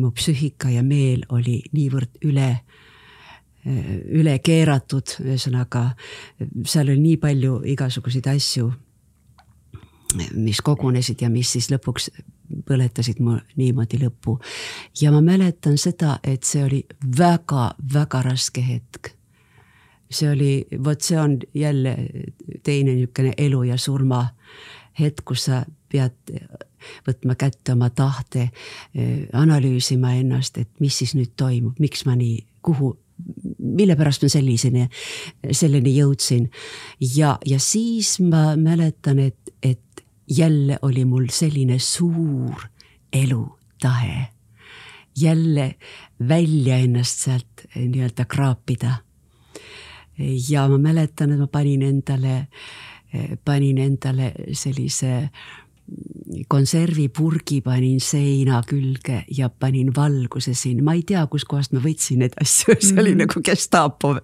[0.00, 2.48] mu psüühika ja meel oli niivõrd üle,
[3.64, 5.90] üle keeratud, ühesõnaga
[6.66, 8.70] seal oli nii palju igasuguseid asju,
[10.36, 12.10] mis kogunesid ja mis siis lõpuks
[12.68, 14.38] põletasid mu niimoodi lõppu.
[15.00, 16.84] ja ma mäletan seda, et see oli
[17.18, 19.14] väga-väga raske hetk
[20.14, 21.96] see oli, vot see on jälle
[22.62, 24.26] teine niisugune elu ja surma
[25.00, 26.34] hetk, kus sa pead
[27.06, 28.50] võtma kätte oma tahte,
[28.94, 32.94] eh, analüüsima ennast, et mis siis nüüd toimub, miks ma nii, kuhu,
[33.58, 34.88] mille pärast ma selliseni,
[35.50, 36.50] selleni jõudsin.
[37.14, 42.68] ja, ja siis ma mäletan, et, et jälle oli mul selline suur
[43.12, 44.28] elutahe.
[45.20, 45.74] jälle
[46.28, 48.94] välja ennast sealt nii-öelda kraapida.
[50.50, 52.46] ja ma mäletan, et ma panin endale,
[53.44, 55.30] panin endale sellise
[56.48, 62.36] konservipurgi panin seina külge ja panin valguse sinna, ma ei tea, kuskohast ma võtsin neid
[62.40, 63.24] asju, see oli mm.
[63.24, 64.14] nagu Gestapo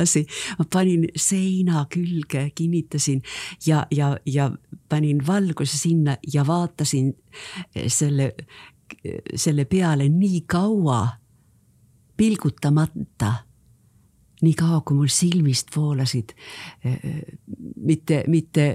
[0.00, 0.24] asi.
[0.58, 3.22] ma panin seina külge, kinnitasin
[3.66, 4.50] ja, ja, ja
[4.90, 7.12] panin valguse sinna ja vaatasin
[7.86, 8.32] selle,
[9.34, 11.06] selle peale nii kaua
[12.16, 13.34] pilgutamata
[14.44, 16.34] niikaua kui mul silmist voolasid
[17.84, 18.66] mitte, mitte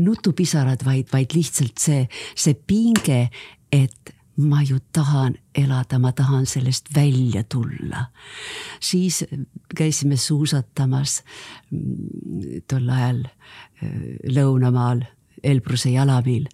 [0.00, 3.28] nutupisarad, vaid, vaid lihtsalt see, see pinge,
[3.72, 8.06] et ma ju tahan elada, ma tahan sellest välja tulla.
[8.80, 9.24] siis
[9.76, 11.22] käisime suusatamas
[11.70, 13.24] mm, tol ajal
[14.28, 15.04] lõunamaal
[15.42, 16.46] Elbruse jalamil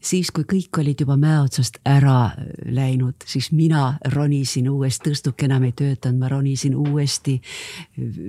[0.00, 2.30] siis, kui kõik olid juba mäe otsast ära
[2.64, 7.36] läinud, siis mina ronisin uuesti, tõstuk enam ei töötanud, ma ronisin uuesti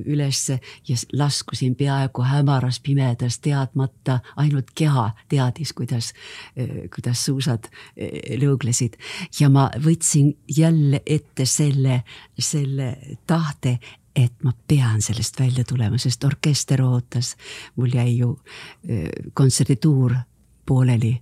[0.06, 6.14] ülesse ja laskusin peaaegu hämaras pimedas, teadmata, ainult keha teadis, kuidas,
[6.94, 7.70] kuidas suusad
[8.42, 8.98] lõuglesid.
[9.40, 12.04] ja ma võtsin jälle ette selle,
[12.40, 12.96] selle
[13.28, 13.78] tahte,
[14.16, 17.36] et ma pean sellest välja tulema, sest orkester ootas,
[17.76, 18.32] mul jäi ju
[19.34, 20.16] kontserdituur
[20.68, 21.14] pooleli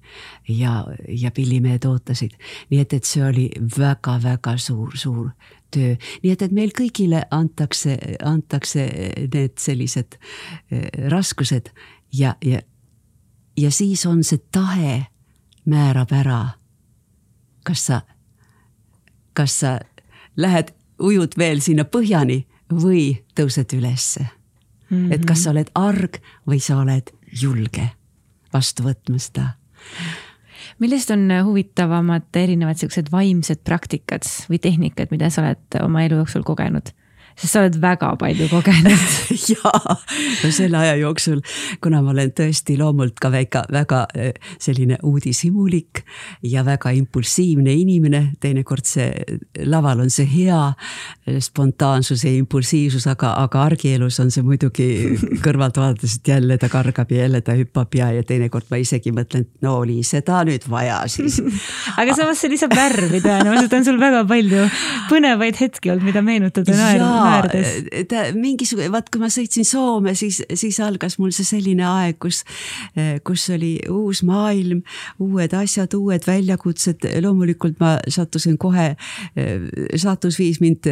[0.50, 2.36] ja, ja pillimehed ootasid.
[2.70, 5.30] nii et, et see oli väga-väga suur-suur
[5.72, 8.86] töö, nii et, et meil kõigile antakse, antakse
[9.34, 11.72] need sellised eh, raskused
[12.14, 12.62] ja, ja,
[13.58, 15.06] ja siis on see tahe
[15.66, 16.42] määrab ära,
[17.66, 18.02] kas sa,
[19.34, 19.78] kas sa
[20.38, 24.90] lähed, ujud veel sinna põhjani või tõused ülesse mm.
[24.90, 25.14] -hmm.
[25.14, 27.90] et kas sa oled arg või sa oled julge
[28.56, 29.52] vastu võtma seda.
[30.80, 36.44] millised on huvitavamad erinevad siuksed vaimsed praktikad või tehnikad, mida sa oled oma elu jooksul
[36.48, 36.92] kogenud?
[37.36, 39.06] Sest sa oled väga palju kogenud.
[39.52, 41.42] Jaa, no selle aja jooksul,
[41.84, 46.04] kuna ma olen tõesti loomult ka väike, väga eh, selline uudishimulik
[46.48, 49.10] ja väga impulsiivne inimene, teinekord see
[49.68, 54.88] laval on see hea eh, spontaansus ja impulsiivsus, aga, aga argielus on see muidugi
[55.46, 59.12] kõrvalt vaadates, et jälle ta kargab ja jälle ta hüppab ja, ja teinekord ma isegi
[59.16, 61.42] mõtlen, et no oli seda nüüd vaja siis.
[62.00, 64.66] Aga samas see lisab värvi tõenäoliselt on sul väga palju
[65.12, 68.06] põnevaid hetki olnud, mida meenutada naerdes.
[68.10, 72.44] ta mingisugune, vaat kui ma sõitsin Soome, siis, siis algas mul see selline aeg, kus,
[73.28, 74.84] kus oli uus maailm,
[75.24, 77.08] uued asjad, uued väljakutsed.
[77.24, 78.94] loomulikult ma sattusin kohe,
[79.96, 80.90] saatus viis mind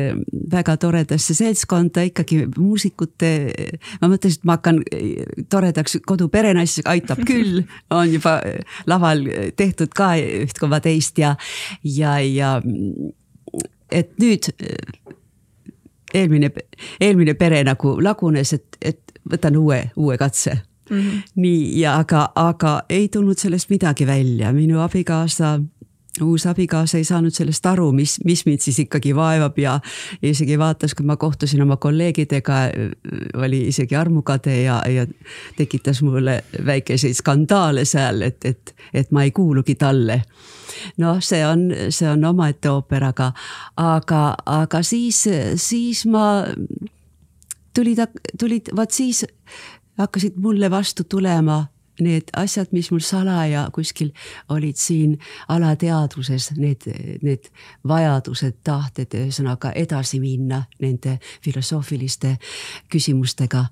[0.51, 3.33] väga toredasse seltskonda, ikkagi muusikute.
[4.01, 4.81] ma mõtlesin, et ma hakkan
[5.49, 7.63] toredaks kodu perenaiseks, aitab küll,
[7.97, 8.39] on juba
[8.89, 9.25] laval
[9.57, 11.35] tehtud ka üht koma teist ja,
[11.83, 12.57] ja, ja
[13.93, 14.49] et nüüd
[16.13, 16.51] eelmine,
[17.01, 20.53] eelmine pere nagu lagunes, et, et võtan uue, uue katse
[20.89, 20.97] mm.
[20.97, 21.21] -hmm.
[21.35, 25.59] nii, ja aga, aga ei tulnud sellest midagi välja, minu abikaasa
[26.21, 29.79] uus abikaasa ei saanud sellest aru, mis, mis mind siis ikkagi vaevab ja
[30.21, 32.59] isegi vaatas, kui ma kohtusin oma kolleegidega,
[33.41, 35.07] oli isegi armukade ja, ja
[35.57, 40.21] tekitas mulle väikeseid skandaale seal, et, et, et ma ei kuulugi talle.
[40.97, 43.31] noh, see on, see on omaette ooper, aga,
[43.77, 46.43] aga, aga siis, siis ma
[47.73, 48.05] tulid,
[48.39, 49.25] tulid, vaat siis
[49.97, 51.63] hakkasid mulle vastu tulema
[52.01, 54.11] need asjad, mis mul salaja kuskil
[54.49, 56.87] olid siin alateadvuses, need,
[57.21, 57.49] need
[57.87, 62.37] vajadused, tahted, ühesõnaga edasi minna nende filosoofiliste
[62.89, 63.65] küsimustega.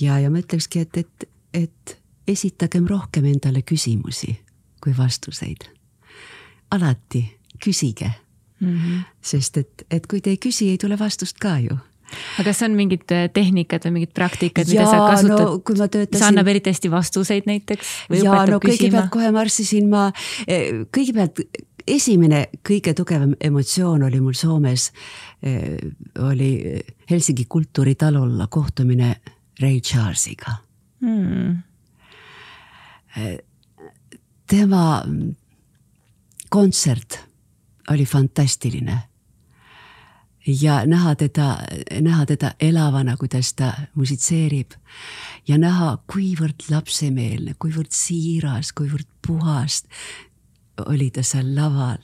[0.00, 1.96] ja, ja ma ütlekski, et, et, et
[2.28, 4.36] esitagem rohkem endale küsimusi
[4.82, 5.70] kui vastuseid.
[6.70, 8.10] alati küsige
[8.60, 8.78] mm.
[8.78, 9.00] -hmm.
[9.22, 11.78] sest et, et kui te ei küsi, ei tule vastust ka ju
[12.38, 16.14] aga kas on mingid äh, tehnikad või mingid praktikad, mida sa kasutad no,, töötasin...
[16.16, 17.94] mis annab eriti hästi vastuseid näiteks?
[18.20, 20.08] ja no kõigepealt kohe marssisin ma,
[20.46, 21.44] eh, kõigepealt
[21.86, 24.90] esimene kõige tugevam emotsioon oli mul Soomes,
[25.44, 25.76] eh,
[26.24, 29.14] oli Helsingi kultuuritalul kohtumine
[29.60, 30.56] Ray Charlesiga.
[31.04, 31.58] Hmm..
[33.16, 33.38] Eh,
[34.50, 35.02] tema
[36.50, 37.18] kontsert
[37.90, 38.98] oli fantastiline
[40.46, 41.58] ja näha teda,
[42.00, 44.76] näha teda elavana, kuidas ta musitseerib
[45.48, 49.84] ja näha, kuivõrd lapsemeelne, kuivõrd siiras, kuivõrd puhas
[50.86, 52.02] oli ta seal laval.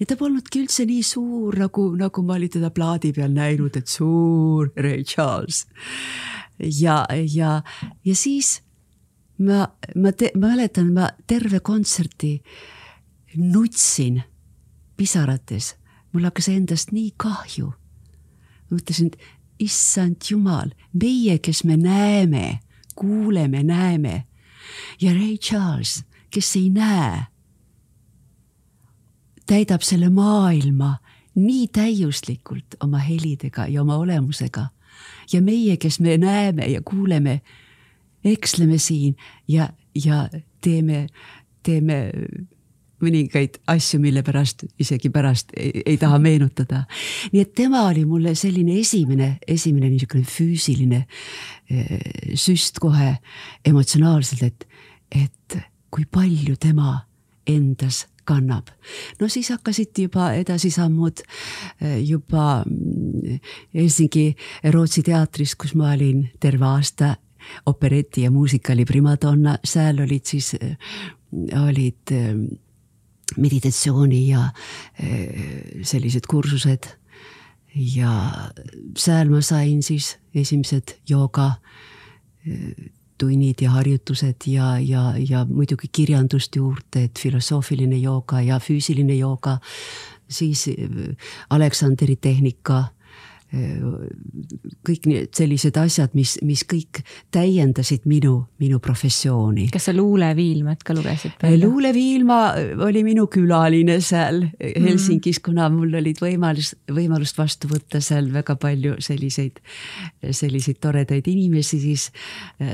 [0.00, 3.86] ja ta polnudki üldse nii suur, nagu, nagu ma olin teda plaadi peal näinud, et
[3.86, 5.66] suur Ray Charles.
[6.58, 7.62] ja, ja,
[8.04, 8.60] ja siis
[9.38, 12.40] ma, ma te, mäletan, ma terve kontserti
[13.36, 14.22] nutsin
[14.96, 15.76] pisarates
[16.12, 17.72] mul hakkas endast nii kahju.
[18.72, 19.18] mõtlesin, et
[19.60, 22.60] issand jumal, meie, kes me näeme,
[22.94, 24.24] kuuleme, näeme
[25.00, 27.26] ja Ray Charles, kes ei näe,
[29.46, 30.96] täidab selle maailma
[31.34, 34.66] nii täiuslikult oma helidega ja oma olemusega.
[35.32, 37.40] ja meie, kes me näeme ja kuuleme,
[38.24, 39.16] eksleme siin
[39.48, 39.68] ja,
[40.04, 40.28] ja
[40.60, 41.06] teeme,
[41.62, 42.10] teeme
[43.02, 46.84] mõningaid asju, mille pärast isegi pärast ei, ei taha meenutada.
[47.32, 51.04] nii et tema oli mulle selline esimene, esimene niisugune füüsiline
[51.70, 51.98] eh,
[52.34, 53.16] süst kohe
[53.64, 54.68] emotsionaalselt, et,
[55.10, 55.58] et
[55.90, 57.02] kui palju tema
[57.46, 58.70] endas kannab.
[59.20, 61.22] no siis hakkasid juba edasisammud
[61.80, 63.38] eh, juba mm,
[63.74, 64.32] Helsingi
[64.72, 67.14] Rootsi teatris, kus ma olin terve aasta
[67.66, 70.76] opereti ja muusikali primadonna, seal olid siis, eh,
[71.58, 72.14] olid
[73.36, 74.48] meditatsiooni ja
[75.02, 76.90] eh, sellised kursused.
[77.74, 78.12] ja
[79.00, 81.54] seal ma sain siis esimesed jooga
[82.46, 89.14] eh, tunnid ja harjutused ja, ja, ja muidugi kirjandust juurde, et filosoofiline jooga ja füüsiline
[89.14, 89.58] jooga,
[90.28, 91.16] siis eh,
[91.50, 92.84] Aleksandri tehnika
[93.52, 97.02] kõik need sellised asjad, mis, mis kõik
[97.34, 99.66] täiendasid minu, minu professiooni.
[99.72, 101.36] kas sa luuleviilmat ka lugesid?
[101.60, 102.38] luuleviilma
[102.86, 108.56] oli minu külaline seal Helsingis mm., kuna mul olid võimalus, võimalust vastu võtta seal väga
[108.56, 109.60] palju selliseid,
[110.30, 112.08] selliseid toredaid inimesi, siis,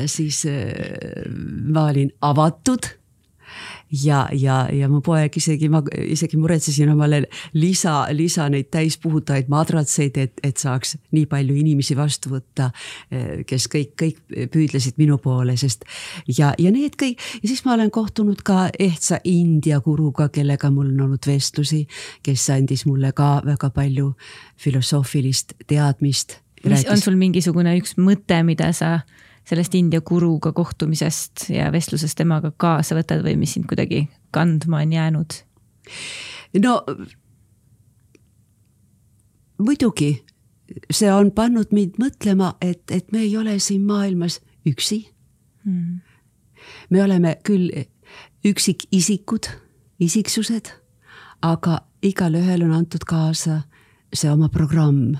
[0.06, 1.26] siis äh,
[1.74, 2.86] ma olin avatud
[3.90, 7.22] ja, ja, ja mu poeg isegi, ma isegi muretsesin omale
[7.56, 12.70] lisa, lisa neid täispuhutavaid madratseid, et, et saaks nii palju inimesi vastu võtta,
[13.48, 14.18] kes kõik, kõik
[14.52, 15.86] püüdlesid minu poole, sest
[16.38, 20.92] ja, ja need kõik ja siis ma olen kohtunud ka ehtsa India guruga, kellega mul
[20.92, 21.84] on olnud vestlusi,
[22.22, 24.12] kes andis mulle ka väga palju
[24.58, 28.98] filosoofilist teadmist mis on sul mingisugune üks mõte, mida sa
[29.48, 34.92] sellest India guruga kohtumisest ja vestlusest temaga kaasa võtad või mis sind kuidagi kandma on
[34.92, 35.38] jäänud?
[36.64, 36.74] no
[39.58, 40.10] muidugi,
[40.90, 45.06] see on pannud mind mõtlema, et, et me ei ole siin maailmas üksi.
[45.64, 46.00] Mm..
[46.90, 47.70] me oleme küll
[48.46, 49.48] üksikisikud,
[50.00, 50.70] isiksused,
[51.42, 53.62] aga igalühel on antud kaasa
[54.14, 55.18] see oma programm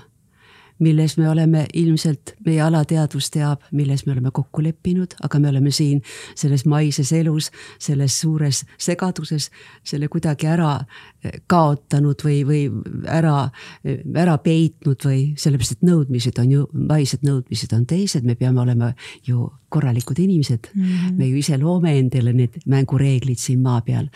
[0.79, 5.71] milles me oleme ilmselt, meie alateadvus teab, milles me oleme kokku leppinud, aga me oleme
[5.71, 6.01] siin
[6.35, 7.49] selles maises elus,
[7.79, 9.49] selles suures segaduses
[9.83, 12.61] selle kuidagi ära eh, kaotanud või, või
[13.07, 13.49] ära,
[13.83, 18.63] eh, ära peitnud või sellepärast, et nõudmised on ju, maised nõudmised on teised, me peame
[18.63, 18.93] olema
[19.27, 20.83] ju korralikud inimesed mm.
[20.83, 21.17] -hmm.
[21.17, 24.07] me ju ise loome endale need mängureeglid siin maa peal.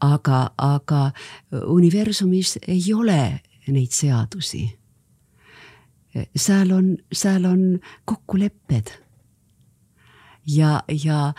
[0.00, 1.10] aga, aga
[1.66, 4.81] universumis ei ole neid seadusi
[6.36, 8.92] seal on, seal on kokkulepped.
[10.46, 11.32] ja, ja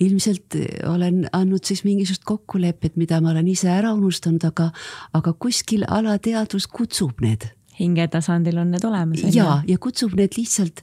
[0.00, 0.54] ilmselt
[0.86, 4.70] olen andnud siis mingisugust kokkulepet, mida ma olen ise ära unustanud, aga,
[5.16, 9.22] aga kuskil alateadvus kutsub need hingetasandil on need olemas.
[9.34, 10.80] ja, ja kutsub need lihtsalt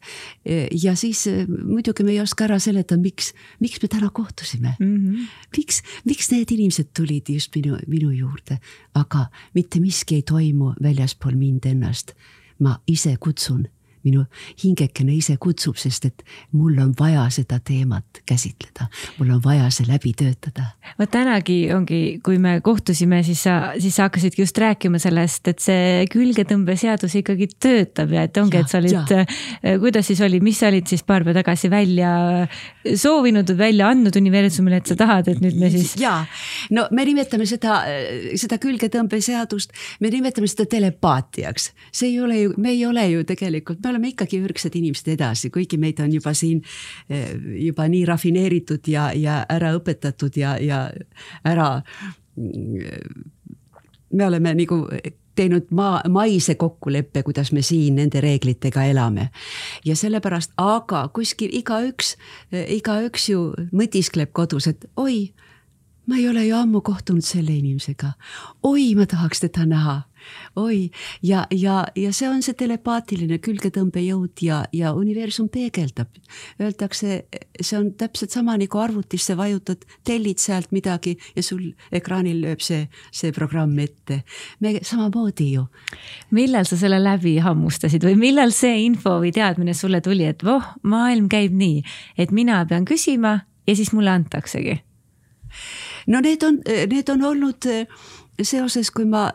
[0.84, 3.32] ja siis muidugi me ei oska ära seletada, miks,
[3.64, 4.96] miks me täna kohtusime mm.
[4.98, 5.32] -hmm.
[5.58, 8.60] miks, miks need inimesed tulid just minu, minu juurde,
[8.94, 12.14] aga mitte miski ei toimu väljaspool mind ennast
[12.64, 13.62] ma ise kutsun,
[14.04, 14.26] minu
[14.64, 18.90] hingekene ise kutsub, sest et mul on vaja seda teemat käsitleda,
[19.20, 20.74] mul on vaja see läbi töötada.
[21.00, 25.64] vot tänagi ongi, kui me kohtusime, siis sa, siis sa hakkasidki just rääkima sellest, et
[25.64, 30.60] see külgetõmbeseadus ikkagi töötab ja et ongi, et sa olid, äh, kuidas siis oli, mis
[30.60, 32.14] sa olid siis paar päeva tagasi välja
[32.96, 35.96] soovinud, välja andnud universumile, et sa tahad, et nüüd me siis.
[36.02, 36.26] ja,
[36.76, 37.80] no me nimetame seda,
[38.40, 39.74] seda külgetõmbeseadust,
[40.04, 44.14] me nimetame seda telepaatiaks, see ei ole ju, me ei ole ju tegelikult, me oleme
[44.14, 46.62] ikkagi ürgsad inimesed edasi, kuigi meid on juba siin
[47.10, 47.34] eh,
[47.68, 50.86] juba nii rafineeritud ja, ja ära õpetatud ja, ja
[51.46, 51.82] ära.
[54.14, 54.88] me oleme nagu
[55.36, 59.30] teinud maa, maise kokkuleppe, kuidas me siin nende reeglitega elame.
[59.86, 62.16] ja sellepärast, aga kuskil igaüks,
[62.52, 65.34] igaüks ju mõtiskleb kodus, et oi,
[66.08, 68.14] ma ei ole ju ammu kohtunud selle inimesega.
[68.64, 70.02] oi, ma tahaks teda näha
[70.60, 70.92] oi,
[71.24, 76.12] ja, ja, ja see on see telepaatiline külgetõmbejõud ja, ja universum peegeldab.
[76.62, 77.24] Öeldakse,
[77.60, 82.88] see on täpselt sama nagu arvutisse vajutad, tellid sealt midagi ja sul ekraanil lööb see,
[83.12, 84.24] see programm ette.
[84.60, 85.68] me samamoodi ju.
[86.32, 90.64] millal sa selle läbi hammustasid või millal see info või teadmine sulle tuli, et voh,
[90.84, 91.84] maailm käib nii,
[92.18, 94.80] et mina pean küsima ja siis mulle antaksegi?
[96.08, 96.60] no need on,
[96.90, 97.68] need on olnud
[98.42, 99.30] seoses, kui ma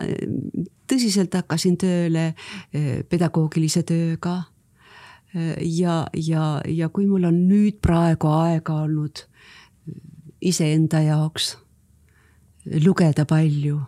[0.89, 2.31] tõsiselt hakkasin tööle
[2.73, 4.35] eh, pedagoogilise tööga.
[5.33, 10.01] Eh, ja, ja, ja kui mul on nüüd praegu aega olnud eh,
[10.51, 11.55] iseenda jaoks
[12.83, 13.79] lugeda palju.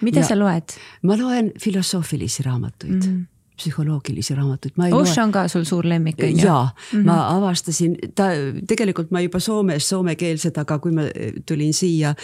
[0.00, 0.72] mida ja sa loed?
[1.02, 3.10] ma loen filosoofilisi raamatuid mm.
[3.10, 4.78] -hmm psühholoogilisi raamatuid.
[4.96, 6.46] Osho on ka sul suur lemmik on ju?
[6.46, 7.04] jaa mm, -hmm.
[7.04, 8.30] ma avastasin, ta
[8.68, 11.06] tegelikult ma juba Soomes soomekeelsed, aga kui ma
[11.46, 12.14] tulin siia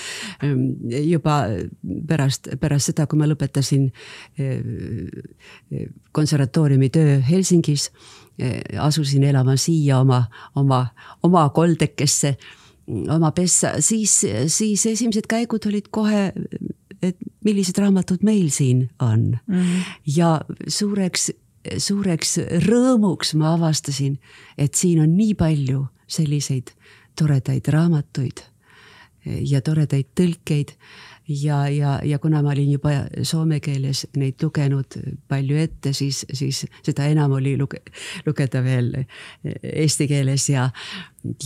[0.44, 0.68] ähm,
[1.10, 1.42] juba
[2.08, 3.88] pärast, pärast seda, kui ma lõpetasin
[4.40, 4.60] äh,
[6.12, 7.90] konservatooriumi töö Helsingis,
[8.42, 10.24] äh, asusin elama siia oma,
[10.54, 10.86] oma,
[11.22, 12.36] oma koldekesse
[13.10, 16.32] oma pessa, siis, siis esimesed käigud olid kohe
[17.10, 19.54] et millised raamatud meil siin on mm.
[19.54, 19.84] -hmm.
[20.16, 21.30] ja suureks,
[21.78, 24.18] suureks rõõmuks ma avastasin,
[24.58, 26.70] et siin on nii palju selliseid
[27.18, 28.44] toredaid raamatuid
[29.26, 30.76] ja toredaid tõlkeid
[31.28, 32.90] ja, ja, ja kuna ma olin juba
[33.22, 34.98] soome keeles neid lugenud
[35.28, 37.82] palju ette, siis, siis seda enam oli luge,
[38.26, 38.92] lugeda veel
[39.44, 40.68] eesti keeles ja,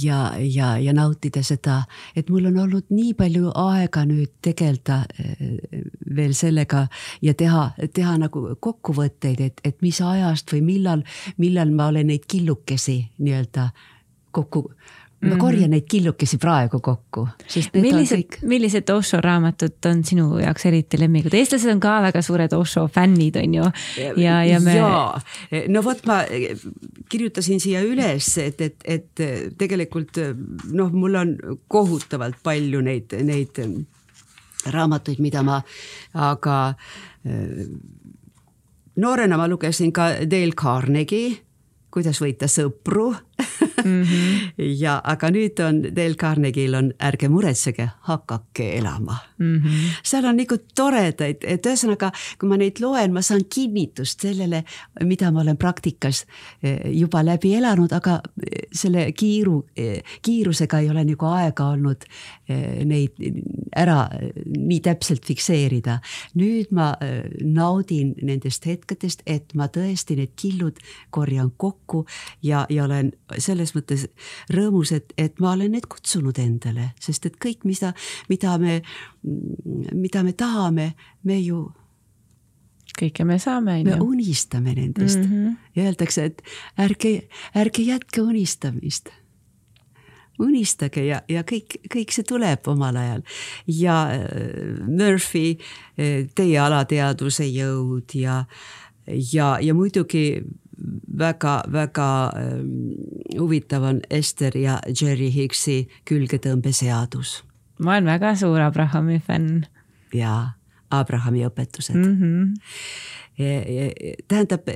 [0.03, 1.83] ja, ja, ja nautida seda,
[2.17, 5.45] et mul on olnud nii palju aega nüüd tegeleda eh,
[6.17, 6.87] veel sellega
[7.23, 11.07] ja teha, teha nagu kokkuvõtteid, et, et mis ajast või millal,
[11.39, 13.71] millal ma olen neid killukesi nii-öelda
[14.31, 14.69] kokku
[15.21, 15.75] ma korjan mhm.
[15.77, 18.39] neid killukesi praegu kokku, sest need millised, kõik.
[18.49, 23.37] millised Osho raamatud on sinu jaoks eriti lemmikud, eestlased on ka väga suured Osho fännid,
[23.37, 23.67] on ju.
[24.17, 24.79] ja, ja me.
[25.69, 26.23] no vot, ma
[27.13, 29.25] kirjutasin siia üles, et, et, et
[29.61, 30.23] tegelikult
[30.73, 31.37] noh, mul on
[31.69, 33.61] kohutavalt palju neid, neid
[34.73, 35.61] raamatuid, mida ma,
[36.31, 36.57] aga
[38.97, 41.37] noorena ma lugesin ka Dale Carnegie
[41.91, 43.11] kuidas võita sõpru
[43.85, 44.03] mm.
[44.03, 44.53] -hmm.
[44.79, 49.57] ja, aga nüüd on Dale Carnegie'l on Ärge muretsege, hakake elama mm.
[49.57, 50.01] -hmm.
[50.03, 54.65] seal on nagu toredaid, et ühesõnaga, kui ma neid loen, ma saan kinnitust sellele,
[55.05, 56.25] mida ma olen praktikas
[56.63, 62.05] eh, juba läbi elanud, aga eh, selle kiiru, eh, kiirusega ei ole nagu aega olnud
[62.85, 63.15] neid
[63.77, 64.09] ära
[64.59, 66.01] nii täpselt fikseerida.
[66.35, 66.97] nüüd ma
[67.45, 70.81] naudin nendest hetkedest, et ma tõesti need killud
[71.11, 72.05] korjan kokku
[72.43, 74.07] ja, ja olen selles mõttes
[74.53, 77.93] rõõmus, et, et ma olen need kutsunud endale, sest et kõik, mida,
[78.29, 78.81] mida me,
[79.93, 80.93] mida me tahame,
[81.25, 81.69] me ju
[83.01, 83.87] kõike me saame, on ju.
[83.89, 85.57] me unistame nendest mm -hmm.
[85.77, 86.43] ja öeldakse, et
[86.79, 89.09] ärge, ärge jätke unistamist.
[90.41, 93.23] unistage ja, ja kõik, kõik see tuleb omal ajal
[93.67, 95.59] ja äh, Murphy,
[95.99, 98.45] äh, teie alateadvuse jõud ja,
[99.33, 100.43] ja, ja muidugi
[101.19, 102.33] väga-väga
[103.39, 107.43] huvitav on Ester ja Jerry Higgsi külgetõmbeseadus.
[107.79, 109.67] ma olen väga suur Abrahami fänn.
[110.15, 110.53] jaa,
[110.91, 112.17] Abrahami õpetused mm.
[112.21, 113.19] -hmm
[114.29, 114.69] tähendab,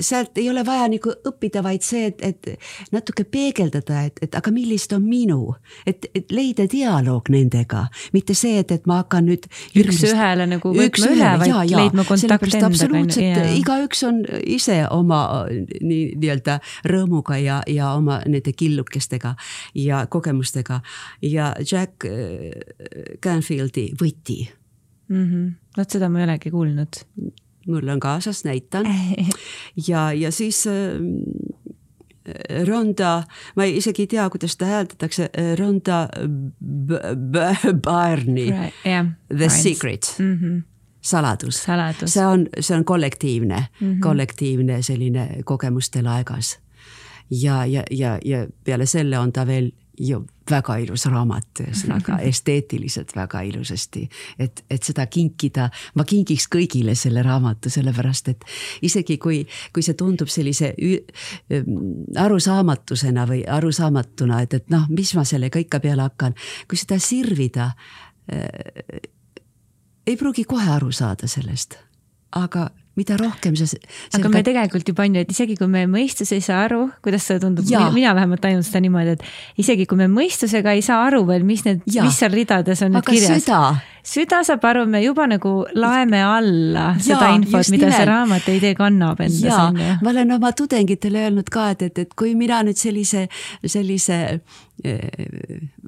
[0.00, 4.52] sealt ei ole vaja nagu õppida, vaid see, et, et natuke peegeldada, et, et aga
[4.54, 5.40] millised on minu,
[5.88, 7.86] et, et leida dialoog nendega,
[8.16, 9.48] mitte see, et, et ma hakkan nüüd.
[9.76, 12.70] üks-ühele nagu võtma üle, vaid ja, ja, leidma kontakti endaga.
[12.70, 19.34] absoluutselt, igaüks on ise oma nii nii-öelda rõõmuga ja, ja oma nende killukestega
[19.78, 20.80] ja kogemustega
[21.24, 24.44] ja Jack äh, Canfieldi võti
[25.08, 25.24] mm.
[25.24, 25.52] -hmm.
[25.76, 27.02] vot seda ma ei olegi kuulnud
[27.68, 28.86] mul on kaasas, näitan.
[29.88, 30.74] ja, ja siis äh,
[32.66, 33.22] Ronda,
[33.56, 36.08] ma ei, isegi ei tea, kuidas seda hääldatakse, Ronda
[37.84, 39.62] Barney right,, yeah, The right.
[39.62, 40.38] Secret mm.
[40.42, 40.62] -hmm
[41.00, 44.00] saladus, saladus., see on, see on kollektiivne mm, -hmm.
[44.00, 46.58] kollektiivne selline kogemuste laegas.
[47.30, 53.12] ja, ja, ja, ja peale selle on ta veel ju väga ilus raamat, ühesõnaga esteetiliselt
[53.16, 54.08] väga ilusasti.
[54.38, 58.44] et, et seda kinkida, ma kingiks kõigile selle raamatu, sellepärast et
[58.82, 59.42] isegi kui,
[59.72, 60.72] kui see tundub sellise
[62.16, 66.36] arusaamatusena või arusaamatuna, et, et noh, mis ma sellega ikka peale hakkan,
[66.68, 67.72] kui seda sirvida
[68.32, 69.02] äh,.
[70.06, 71.76] ei pruugi kohe aru saada sellest,
[72.36, 73.68] aga mida rohkem sa.
[74.18, 77.28] aga me tegelikult juba on ju, et isegi kui me mõistus ei saa aru, kuidas
[77.28, 81.24] see tundub, mina vähemalt tajun seda niimoodi, et isegi kui me mõistusega ei saa aru
[81.28, 83.44] veel, mis need, mis seal ridades on aga kirjas.
[83.44, 83.62] süda
[84.08, 87.96] saab aru, me juba nagu laeme alla ja, seda infot, mida nimelt.
[87.96, 89.88] see raamat ei tee, kannab endas ju.
[90.02, 93.26] ma olen oma tudengitele öelnud ka, et, et, et kui mina nüüd sellise,
[93.66, 94.18] sellise
[94.84, 95.28] eh,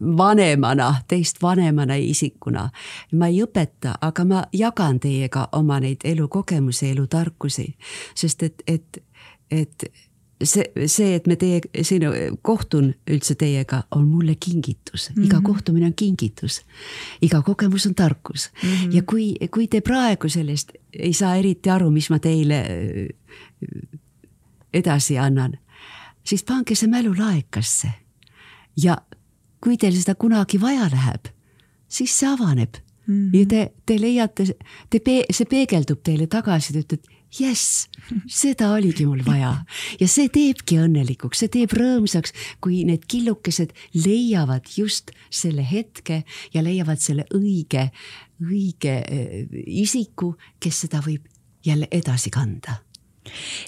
[0.01, 2.69] vanemana, teist vanemana isikuna,
[3.17, 7.71] ma ei õpeta, aga ma jagan teiega oma neid elukogemusi, elutarkusi,
[8.15, 9.03] sest et, et,
[9.51, 9.91] et
[10.45, 12.05] see, see, et me teie, siin
[12.43, 15.27] kohtun üldse teiega, on mulle kingitus mm, -hmm.
[15.27, 16.63] iga kohtumine on kingitus.
[17.23, 18.97] iga kogemus on tarkus mm -hmm.
[18.97, 23.99] ja kui, kui te praegu sellest ei saa eriti aru, mis ma teile äh,
[24.73, 25.59] edasi annan,
[26.25, 27.89] siis pange see mälu laekasse.
[28.77, 28.99] ja
[29.61, 31.25] kui teil seda kunagi vaja läheb,
[31.89, 32.75] siis see avaneb
[33.07, 33.39] mm -hmm.
[33.39, 34.45] ja te, te leiate,
[34.91, 37.87] te, see peegeldub teile tagasi, te ütlete jess,
[38.31, 39.53] seda oligi mul vaja
[40.01, 46.23] ja see teebki õnnelikuks, see teeb rõõmsaks, kui need killukesed leiavad just selle hetke
[46.55, 47.91] ja leiavad selle õige,
[48.43, 51.27] õige äh, isiku, kes seda võib
[51.67, 52.81] jälle edasi kanda.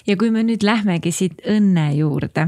[0.07, 2.47] ja kui me nüüd lähmegi siit õnne juurde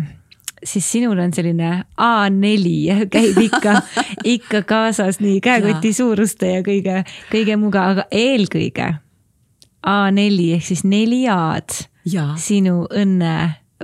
[0.65, 3.79] siis sinul on selline A4 käib ikka,
[4.35, 8.95] ikka kaasas nii käekoti suuruste ja kõige, kõige muuga, aga eelkõige
[9.85, 11.85] A4 ehk siis neli A-d
[12.41, 13.35] sinu õnne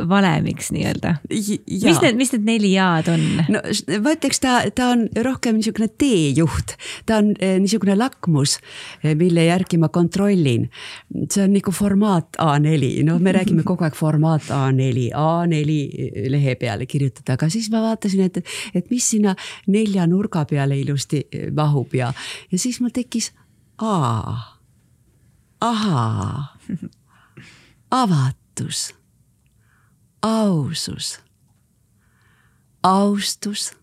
[0.08, 1.16] valemiks nii-öelda.
[1.30, 3.24] mis need, mis need neli A-d on?
[3.52, 3.62] no
[4.04, 6.76] ma ütleks, ta, ta on rohkem niisugune teejuht,
[7.10, 8.58] ta on eh, niisugune lakmus,
[9.04, 10.70] eh, mille järgi ma kontrollin.
[11.28, 16.88] see on nagu formaat A4, no me räägime kogu aeg formaat A4, A4 lehe peale
[16.88, 18.42] kirjutada, aga siis ma vaatasin, et,
[18.74, 19.36] et mis sinna
[19.68, 22.14] nelja nurga peale ilusti eh, mahub ja,
[22.52, 23.34] ja siis mul tekkis
[23.82, 24.61] A
[25.62, 26.58] ahaa,
[27.92, 28.96] avatus,
[30.22, 31.20] ausus,
[32.84, 33.74] austus,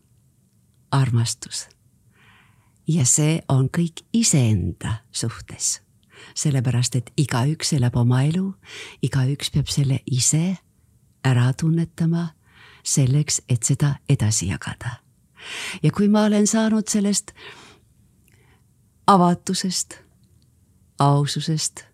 [0.90, 1.68] armastus.
[2.88, 5.80] ja see on kõik iseenda suhtes,
[6.34, 8.54] sellepärast et igaüks elab oma elu,
[9.02, 10.56] igaüks peab selle ise
[11.24, 12.30] ära tunnetama
[12.82, 14.98] selleks, et seda edasi jagada.
[15.82, 17.32] ja kui ma olen saanud sellest
[19.06, 20.07] avatusest
[20.98, 21.84] aususest,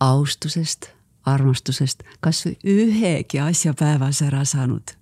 [0.00, 0.90] austusest,
[1.26, 4.94] armastusest kas või ühegi asja päevas ära saanud,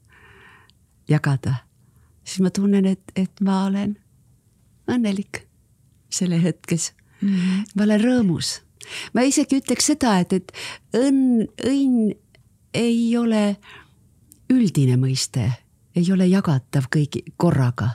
[1.09, 1.61] jagada,
[2.25, 3.97] siis ma tunnen, et, et ma olen
[4.91, 5.45] õnnelik
[6.13, 7.29] selle hetkes mm.
[7.29, 7.65] -hmm.
[7.77, 8.61] ma olen rõõmus.
[9.15, 10.53] ma isegi ütleks seda, et, et
[10.95, 12.15] õnn, õnn
[12.75, 13.57] ei ole
[14.51, 15.51] üldine mõiste,
[15.97, 17.89] ei ole jagatav kõigi korraga.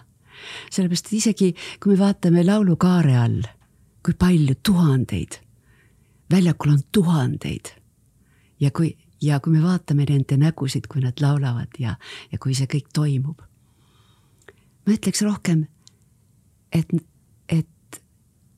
[0.71, 3.41] sellepärast, et isegi kui me vaatame laulukaare all,
[4.05, 5.39] kui palju tuhandeid,
[6.31, 7.73] väljakul on tuhandeid
[8.59, 11.95] ja kui, ja kui me vaatame nende nägusid, kui nad laulavad ja,
[12.31, 13.41] ja kui see kõik toimub.
[14.85, 15.67] ma ütleks rohkem,
[16.73, 16.89] et,
[17.49, 18.01] et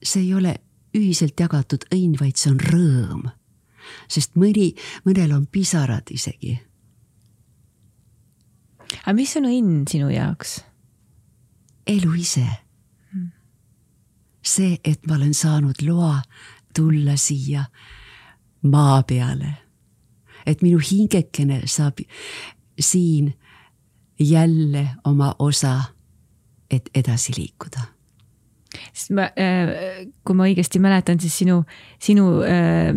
[0.03, 0.55] see ei ole
[0.95, 3.29] ühiselt jagatud õnn, vaid see on rõõm.
[4.07, 4.73] sest mõni,
[5.05, 6.59] mõnel on pisarad isegi.
[9.03, 10.61] aga mis on õnn sinu jaoks?
[11.87, 12.45] elu ise.
[14.43, 16.21] See, et ma olen saanud loa
[16.75, 17.65] tulla siia
[18.63, 19.61] maa peale
[20.45, 22.01] et minu hingekene saab
[22.79, 23.33] siin
[24.19, 25.79] jälle oma osa,
[26.71, 27.81] et edasi liikuda.
[28.93, 31.63] sest ma, äh, kui ma õigesti mäletan, siis sinu,
[31.99, 32.93] sinu äh,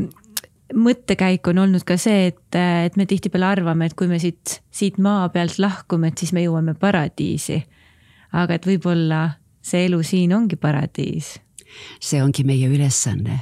[0.75, 4.61] mõttekäik on olnud ka see, et, äh, et me tihtipeale arvame, et kui me siit,
[4.71, 7.65] siit maa pealt lahkume, et siis me jõuame paradiisi.
[8.35, 9.19] aga et võib-olla
[9.65, 11.41] see elu siin ongi paradiis.
[12.01, 13.41] see ongi meie ülesanne.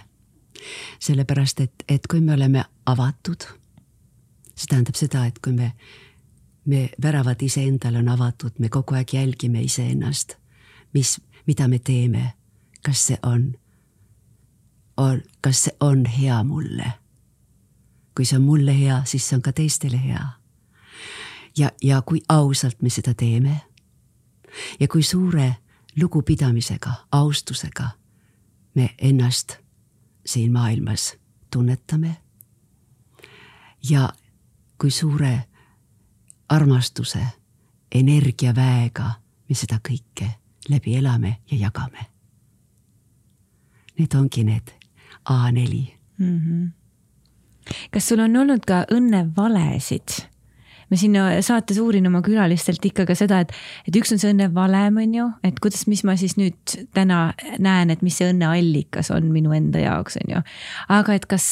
[0.98, 3.62] sellepärast, et, et kui me oleme avatud
[4.62, 5.72] see tähendab seda, et kui me,
[6.64, 10.36] me väravad iseendale on avatud, me kogu aeg jälgime iseennast,
[10.94, 12.32] mis, mida me teeme,
[12.84, 13.52] kas see on,
[14.96, 16.92] on, kas see on hea mulle.
[18.12, 20.26] kui see on mulle hea, siis see on ka teistele hea.
[21.58, 23.60] ja, ja kui ausalt me seda teeme
[24.80, 25.56] ja kui suure
[26.00, 27.90] lugupidamisega, austusega
[28.74, 29.56] me ennast
[30.26, 31.16] siin maailmas
[31.50, 32.16] tunnetame
[33.90, 34.12] ja
[34.80, 35.44] kui suure
[36.48, 37.26] armastuse,
[37.94, 39.10] energiaväega
[39.48, 40.28] me seda kõike
[40.68, 42.06] läbi elame ja jagame.
[43.98, 44.72] Need ongi need
[45.30, 45.86] A4
[46.18, 46.40] mm.
[46.40, 46.70] -hmm.
[47.90, 50.31] kas sul on olnud ka õnnevalesid?
[50.92, 53.56] Ma siin saates uurin oma külalistelt ikka ka seda, et,
[53.88, 57.92] et üks on see õnnevalem, on ju, et kuidas, mis ma siis nüüd täna näen,
[57.94, 60.46] et mis see õnneallikas on minu enda jaoks, on ju.
[60.92, 61.50] aga et kas,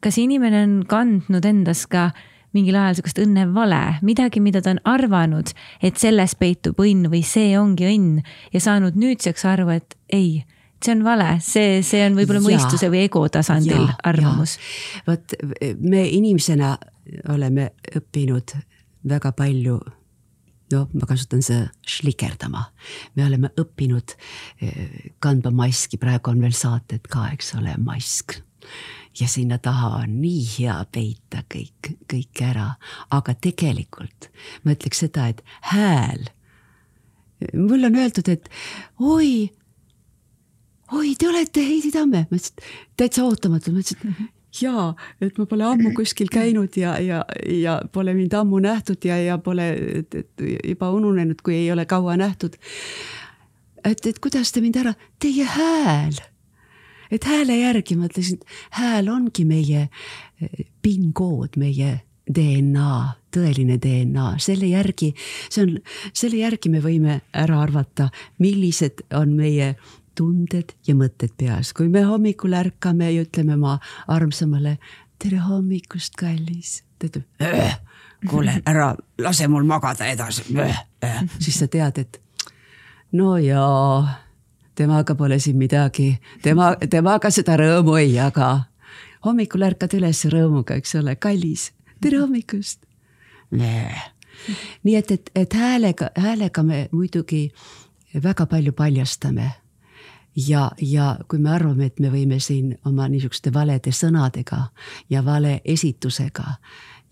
[0.00, 4.80] kas inimene on kandnud endas ka äh, mingil ajal sihukest õnnevale, midagi, mida ta on
[4.88, 5.52] arvanud,
[5.84, 10.42] et selles peitub õnn või see ongi õnn ja saanud nüüdseks aru, et ei,
[10.82, 14.58] see on vale, see, see on võib-olla mõistuse või ego tasandil ja, arvamus.
[15.08, 15.36] vot
[15.80, 16.76] me inimesena
[17.28, 18.54] oleme õppinud
[19.08, 19.78] väga palju
[20.72, 22.64] noh, ma kasutan seda šlikerdama.
[23.16, 24.16] me oleme õppinud
[24.62, 28.38] eh, kandma maski, praegu on veel saated ka, eks ole, mask
[29.20, 32.68] ja sinna taha on nii hea peita kõik, kõik ära,
[33.12, 34.30] aga tegelikult
[34.64, 35.42] ma ütleks seda, et
[35.72, 36.30] hääl.
[37.52, 38.48] mulle on öeldud, et
[39.00, 39.50] oi,
[40.92, 42.62] oi, te olete Heidi Tamme, ma ütlesin
[42.96, 48.14] täitsa ootamatult, ma ütlesin jaa, et ma pole ammu kuskil käinud ja, ja, ja pole
[48.14, 49.68] mind ammu nähtud ja, ja pole
[50.02, 52.58] et, et juba ununenud, kui ei ole kaua nähtud.
[53.84, 56.20] et, et kuidas te mind ära, teie hääl
[57.12, 58.40] et hääle järgi ma ütlesin,
[58.78, 62.00] hääl ongi meie eh, PIN-kood, meie
[62.32, 62.92] DNA,
[63.34, 65.10] tõeline DNA, selle järgi,
[65.50, 65.74] see on,
[66.14, 68.08] selle järgi me võime ära arvata,
[68.42, 69.74] millised on meie
[70.14, 74.78] tunded ja mõtted peas, kui me hommikul ärkame ja ütleme oma armsamale
[75.22, 76.82] tere hommikust, kallis.
[76.98, 77.26] ta ütleb,
[78.30, 78.92] kuule, ära
[79.22, 80.44] lase mul magada edasi,
[81.38, 82.20] siis sa tead, et
[83.12, 84.02] no jaa
[84.78, 88.64] temaga pole siin midagi, tema, temaga seda rõõmu ei jaga.
[89.24, 92.82] hommikul ärkad üles rõõmuga, eks ole, kallis, tere hommikust.
[94.82, 97.52] nii et, et, et häälega, häälega me muidugi
[98.22, 99.61] väga palju paljastame
[100.36, 104.66] ja, ja kui me arvame, et me võime siin oma niisuguste valede sõnadega
[105.10, 106.56] ja vale esitusega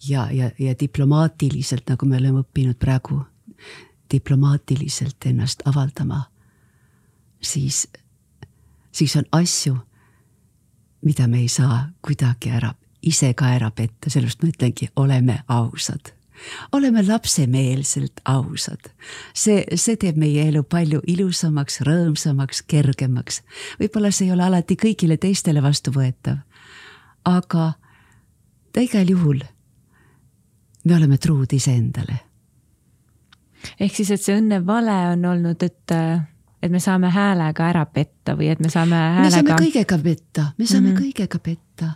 [0.08, 3.22] ja, ja, ja diplomaatiliselt, nagu me oleme õppinud praegu,
[4.10, 6.24] diplomaatiliselt ennast avaldama
[7.40, 7.88] siis,
[8.92, 9.76] siis on asju,
[11.04, 16.19] mida me ei saa kuidagi ära, ise ka ära petta, sellepärast ma ütlengi, oleme ausad
[16.72, 18.90] oleme lapsemeelselt ausad.
[19.34, 23.42] see, see teeb meie elu palju ilusamaks, rõõmsamaks, kergemaks.
[23.80, 26.38] võib-olla see ei ole alati kõigile teistele vastuvõetav.
[27.24, 27.72] aga
[28.72, 29.40] ta igal juhul,
[30.84, 32.20] me oleme truud iseendale.
[33.80, 35.98] ehk siis, et see õnnevale on olnud, et
[36.62, 39.24] et me saame häälega ära petta või et me saame häälega.
[39.24, 41.02] me saame kõigega petta, me saame mm -hmm.
[41.02, 41.92] kõigega petta.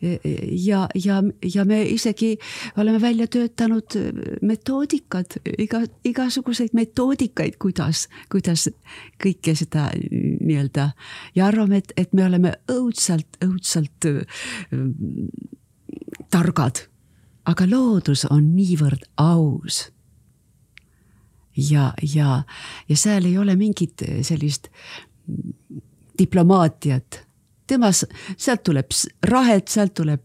[0.00, 1.22] Ja, ja,
[1.54, 2.38] ja me isegi
[2.76, 3.96] oleme välja töötanud
[4.42, 8.68] metoodikad, iga, igasuguseid metoodikaid, kuidas, kuidas
[9.22, 10.90] kõike seda nii-öelda.
[11.34, 14.44] Ja arvame, et, et me oleme õudselt, õudselt äh,
[16.30, 16.86] targad.
[17.46, 19.92] aga loodus on niivõrd aus.
[21.56, 22.42] Ja, ja,
[22.88, 24.68] ja seal ei ole mingit sellist
[26.18, 27.25] diplomaatiat
[27.66, 28.04] temas,
[28.36, 28.90] sealt tuleb
[29.28, 30.22] rahet, sealt tuleb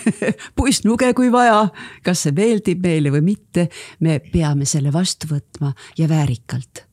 [0.56, 1.68] puissnuge, kui vaja.
[2.02, 3.68] kas see meeldib meile või mitte,
[4.00, 6.86] me peame selle vastu võtma ja väärikalt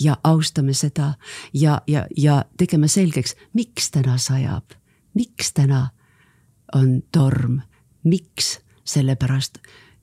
[0.00, 1.14] ja austame seda
[1.52, 4.74] ja, ja, ja tegema selgeks, miks täna sajab,
[5.14, 5.88] miks täna
[6.74, 7.60] on torm,
[8.04, 9.58] miks, sellepärast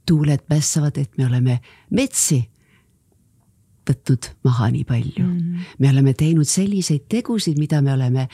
[0.08, 2.46] tuuled mässavad, et me oleme metsi
[3.90, 5.38] võtnud maha nii palju mm.
[5.40, 5.72] -hmm.
[5.80, 8.28] me oleme teinud selliseid tegusid, mida me oleme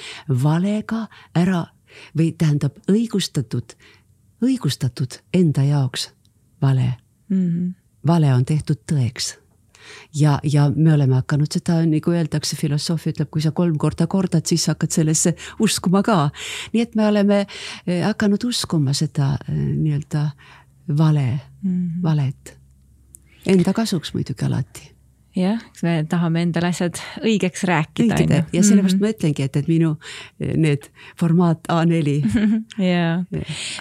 [0.44, 1.66] valega ära
[2.18, 3.76] või tähendab õigustatud,
[4.42, 6.10] õigustatud enda jaoks
[6.62, 6.98] vale
[7.30, 7.48] mm.
[7.48, 7.74] -hmm.
[8.08, 9.44] vale on tehtud tõeks
[10.16, 14.46] ja, ja me oleme hakanud seda, nagu öeldakse, filosoofia ütleb, kui sa kolm korda kordad,
[14.46, 16.30] siis hakkad sellesse uskuma ka.
[16.74, 17.46] nii et me oleme
[17.88, 20.30] eh, hakanud uskuma seda eh, nii-öelda
[20.98, 21.28] vale
[21.62, 22.04] mm, -hmm.
[22.04, 22.58] valet.
[23.46, 24.93] Enda kasuks muidugi alati
[25.38, 28.18] jah, eks me tahame endale asjad õigeks rääkida.
[28.54, 29.02] ja sellepärast mm -hmm.
[29.02, 29.96] ma ütlengi, et, et minu
[30.40, 32.14] need formaat A4
[32.94, 33.24] ja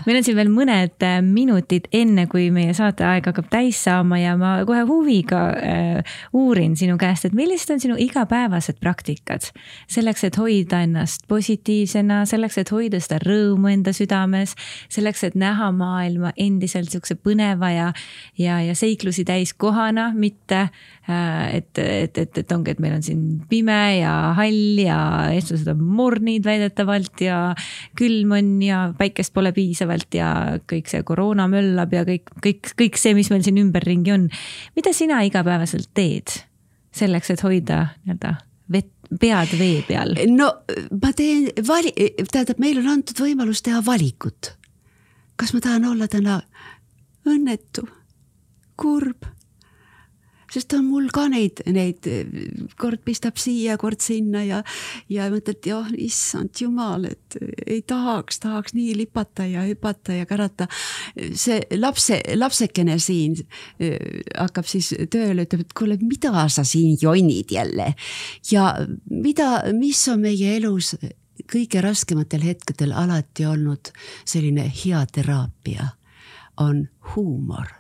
[0.07, 4.37] meil on siin veel mõned äh, minutid, enne kui meie saateaeg hakkab täis saama ja
[4.37, 9.45] ma kohe huviga äh, uurin sinu käest, et millised on sinu igapäevased praktikad?
[9.89, 14.55] Selleks, et hoida ennast positiivsena, selleks, et hoida seda rõõmu enda südames,
[14.89, 17.93] selleks, et näha maailma endiselt sihukese põneva ja,
[18.39, 23.05] ja, ja seiklusi täis kohana, mitte äh, et, et, et, et ongi, et meil on
[23.05, 24.99] siin pime ja hall ja
[25.35, 27.41] eestlased on mornid väidetavalt ja
[27.99, 30.31] külm on ja päikest pole piisavalt ja
[30.71, 34.29] kõik see koroona möllab ja kõik, kõik, kõik see, mis meil siin ümberringi on.
[34.77, 36.39] mida sina igapäevaselt teed
[36.93, 38.37] selleks, et hoida nii-öelda
[38.73, 40.17] vett, pead vee peal?
[40.33, 40.51] no
[41.03, 44.55] ma teen vali-, tähendab, meile on antud võimalus teha valikut.
[45.37, 46.41] kas ma tahan olla täna
[47.29, 47.87] õnnetu,
[48.77, 49.29] kurb
[50.53, 52.07] sest on mul ka neid, neid
[52.81, 54.61] kord pistab siia, kord sinna ja,
[55.13, 60.69] ja mõtled, jah, issand jumal, et ei tahaks, tahaks nii lipata ja hüpata ja kärata.
[61.17, 63.39] see lapse, lapsekene siin
[63.81, 63.97] eh,
[64.37, 67.93] hakkab siis tööle, ütleb, et kuule, mida sa siin jonnid jälle?
[68.51, 68.73] Ja
[69.11, 70.95] mida, mis on meie elus
[71.51, 73.91] kõige raskematel hetkedel alati olnud
[74.25, 75.89] selline hea teraapia,
[76.61, 77.73] on huumor,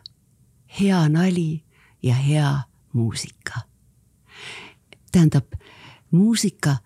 [0.80, 1.62] hea nali
[2.02, 2.60] ja hea
[2.92, 3.60] muusika.
[5.12, 5.52] tähendab
[6.10, 6.76] muusika,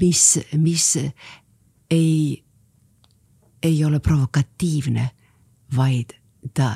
[0.00, 0.98] mis, mis
[1.90, 2.44] ei,
[3.62, 5.10] ei ole provokatiivne,
[5.76, 6.10] vaid
[6.54, 6.74] ta,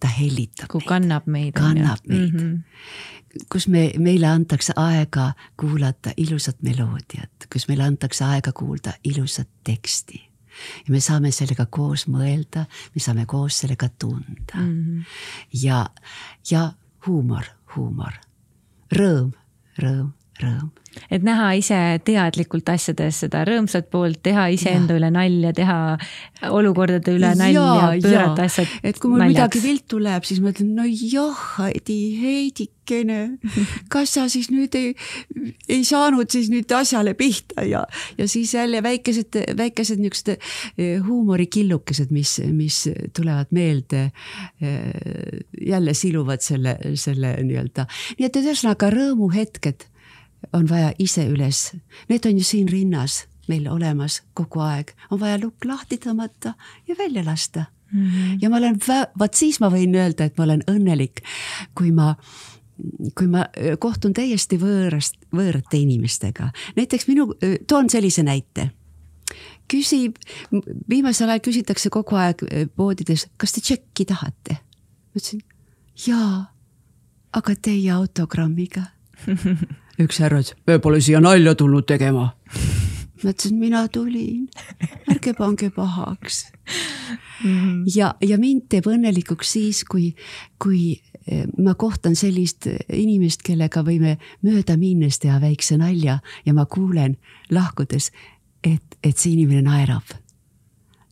[0.00, 0.68] ta hellitab.
[0.70, 1.52] kui kannab meid.
[1.52, 2.38] kannab meid mm.
[2.38, 3.42] -hmm.
[3.52, 10.34] kus me, meile antakse aega kuulata ilusat meloodiat, kus meile antakse aega kuulda ilusat teksti
[10.86, 12.64] ja me saame sellega koos mõelda,
[12.94, 14.84] me saame koos sellega tunda mm.
[14.84, 15.04] -hmm.
[15.62, 15.86] ja,
[16.50, 16.72] ja
[17.04, 17.44] huumor,
[17.74, 18.14] huumor,
[18.94, 19.32] rõõm,
[19.76, 20.12] rõõm,
[20.42, 20.70] rõõm.
[21.10, 21.76] et näha ise
[22.06, 25.78] teadlikult asjades seda rõõmsat poolt, teha iseenda üle nalja, teha
[26.54, 28.70] olukordade üle nalja, pöörata asjad.
[28.82, 29.34] et kui mul naljaks.
[29.34, 33.20] midagi viltu läheb, siis ma ütlen, no jah, Heidi, Heidikene,
[33.94, 34.92] kas sa siis nüüd ei,
[35.68, 37.84] ei saanud siis nüüd asjale pihta ja,
[38.18, 42.84] ja siis jälle väikesed, väikesed niisugused eh, huumorikillukesed, mis, mis
[43.16, 44.06] tulevad meelde.
[44.62, 49.88] Eh, jälle siluvad selle, selle nii-öelda, nii et ühesõnaga rõõmuhetked
[50.52, 51.70] on vaja ise üles,
[52.08, 56.54] need on ju siin rinnas meil olemas kogu aeg, on vaja lukk lahti tõmmata
[56.88, 58.06] ja välja lasta mm.
[58.06, 58.38] -hmm.
[58.42, 58.78] ja ma olen,
[59.18, 61.22] vaat siis ma võin öelda, et ma olen õnnelik,
[61.74, 62.14] kui ma
[63.14, 63.44] kui ma
[63.78, 67.28] kohtun täiesti võõrast, võõrate inimestega, näiteks minu,
[67.66, 68.70] toon sellise näite.
[69.70, 70.16] küsib,
[70.88, 72.42] viimasel ajal küsitakse kogu aeg
[72.76, 74.58] poodides, kas te tšekki tahate?
[74.58, 75.40] ma ütlesin
[76.06, 76.50] jaa,
[77.32, 78.82] aga teie autogrammiga
[80.02, 82.32] üks härra ütles, me pole siia nalja tulnud tegema.
[83.24, 84.48] ma ütlesin, mina tulin,
[85.10, 86.44] ärge pange pahaks
[87.44, 87.84] mm.
[87.94, 90.10] ja, ja mind teeb õnnelikuks siis, kui,
[90.60, 96.66] kui eh, ma kohtan sellist inimest, kellega võime mööda minnes teha väikse nalja ja ma
[96.70, 97.16] kuulen
[97.54, 98.10] lahkudes,
[98.64, 100.14] et, et see inimene naerab.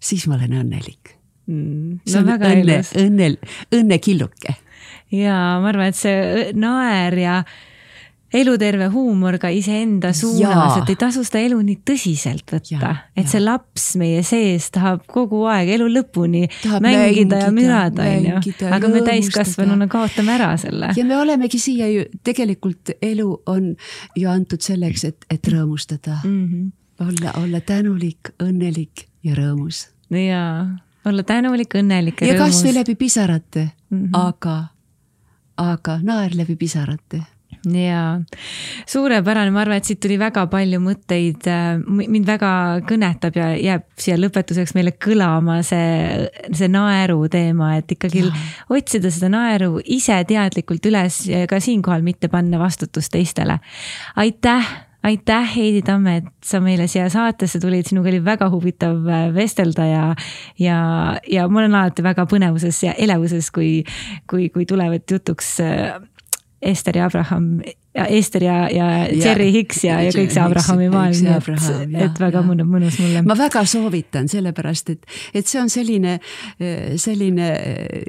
[0.00, 1.16] siis ma olen õnnelik
[1.46, 2.00] mm,.
[2.06, 3.34] see on no, õnne, õnne,
[3.72, 4.56] õnnekilluke.
[5.16, 7.42] ja ma arvan, et see naer ja
[8.32, 13.40] eluterve huumor ka iseenda suunas, et ei tasu seda elu nii tõsiselt võtta, et see
[13.42, 18.54] laps meie sees tahab kogu aeg elu lõpuni tahab mängida, mängida ja mürada, onju.
[18.72, 20.92] aga me täiskasvanuna kaotame ära selle.
[20.96, 23.72] ja me olemegi siia ju, tegelikult elu on
[24.16, 26.46] ju antud selleks, et, et rõõmustada mm.
[26.46, 26.70] -hmm.
[27.08, 29.88] olla, olla tänulik, õnnelik ja rõõmus.
[30.10, 32.40] jaa, olla tänulik, õnnelik ja, ja rõõmus.
[32.40, 34.10] ja kasvõi läbi pisarate mm, -hmm.
[34.12, 34.56] aga,
[35.56, 37.22] aga naer läbi pisarate
[37.70, 38.20] jaa,
[38.90, 42.52] suurepärane, ma arvan, et siit tuli väga palju mõtteid, äh, mind väga
[42.88, 48.32] kõnetab ja jääb siia lõpetuseks meile kõlama see, see naeru teema, et ikkagi ja.
[48.72, 53.60] otsida seda naeru ise teadlikult üles ja ka siinkohal mitte panna vastutust teistele.
[54.16, 59.26] aitäh aitäh, Heidi Tamme, et sa meile siia saatesse tulid, sinuga oli väga huvitav äh,
[59.34, 60.04] vestelda ja,
[60.62, 60.78] ja,
[61.30, 63.82] ja ma olen alati väga põnevuses ja elevuses, kui,
[64.30, 65.96] kui, kui tulevad jutuks äh,
[66.62, 67.60] Ester ja Abraham
[67.94, 72.40] ja Ester ja, ja Jerry Hicks ja, ja kõik see Abrahami maailm, et, et väga
[72.40, 72.52] ja.
[72.64, 73.22] mõnus mulle.
[73.26, 76.14] ma väga soovitan, sellepärast et, et see on selline,
[77.00, 77.48] selline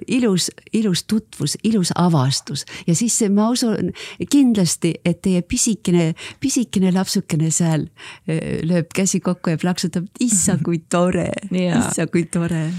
[0.07, 3.91] ilus, ilus tutvus, ilus avastus ja siis ma usun
[4.29, 7.89] kindlasti, et teie pisikene, pisikene lapsukene seal
[8.29, 12.69] lööb käsi kokku ja plaksutab, issand kui tore, issand kui tore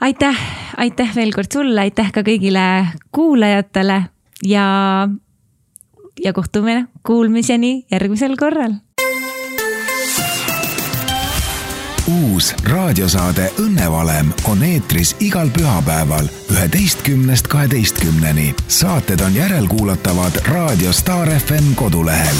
[0.00, 0.42] aitäh,
[0.76, 2.66] aitäh veel kord sulle, aitäh ka kõigile
[3.14, 4.02] kuulajatele
[4.44, 5.08] ja,
[6.24, 8.72] ja kohtume kuulmiseni järgmisel korral.
[12.06, 18.54] uus raadiosaade Õnnevalem on eetris igal pühapäeval üheteistkümnest kaheteistkümneni.
[18.68, 22.36] saated on järelkuulatavad Raadio Star FM kodulehel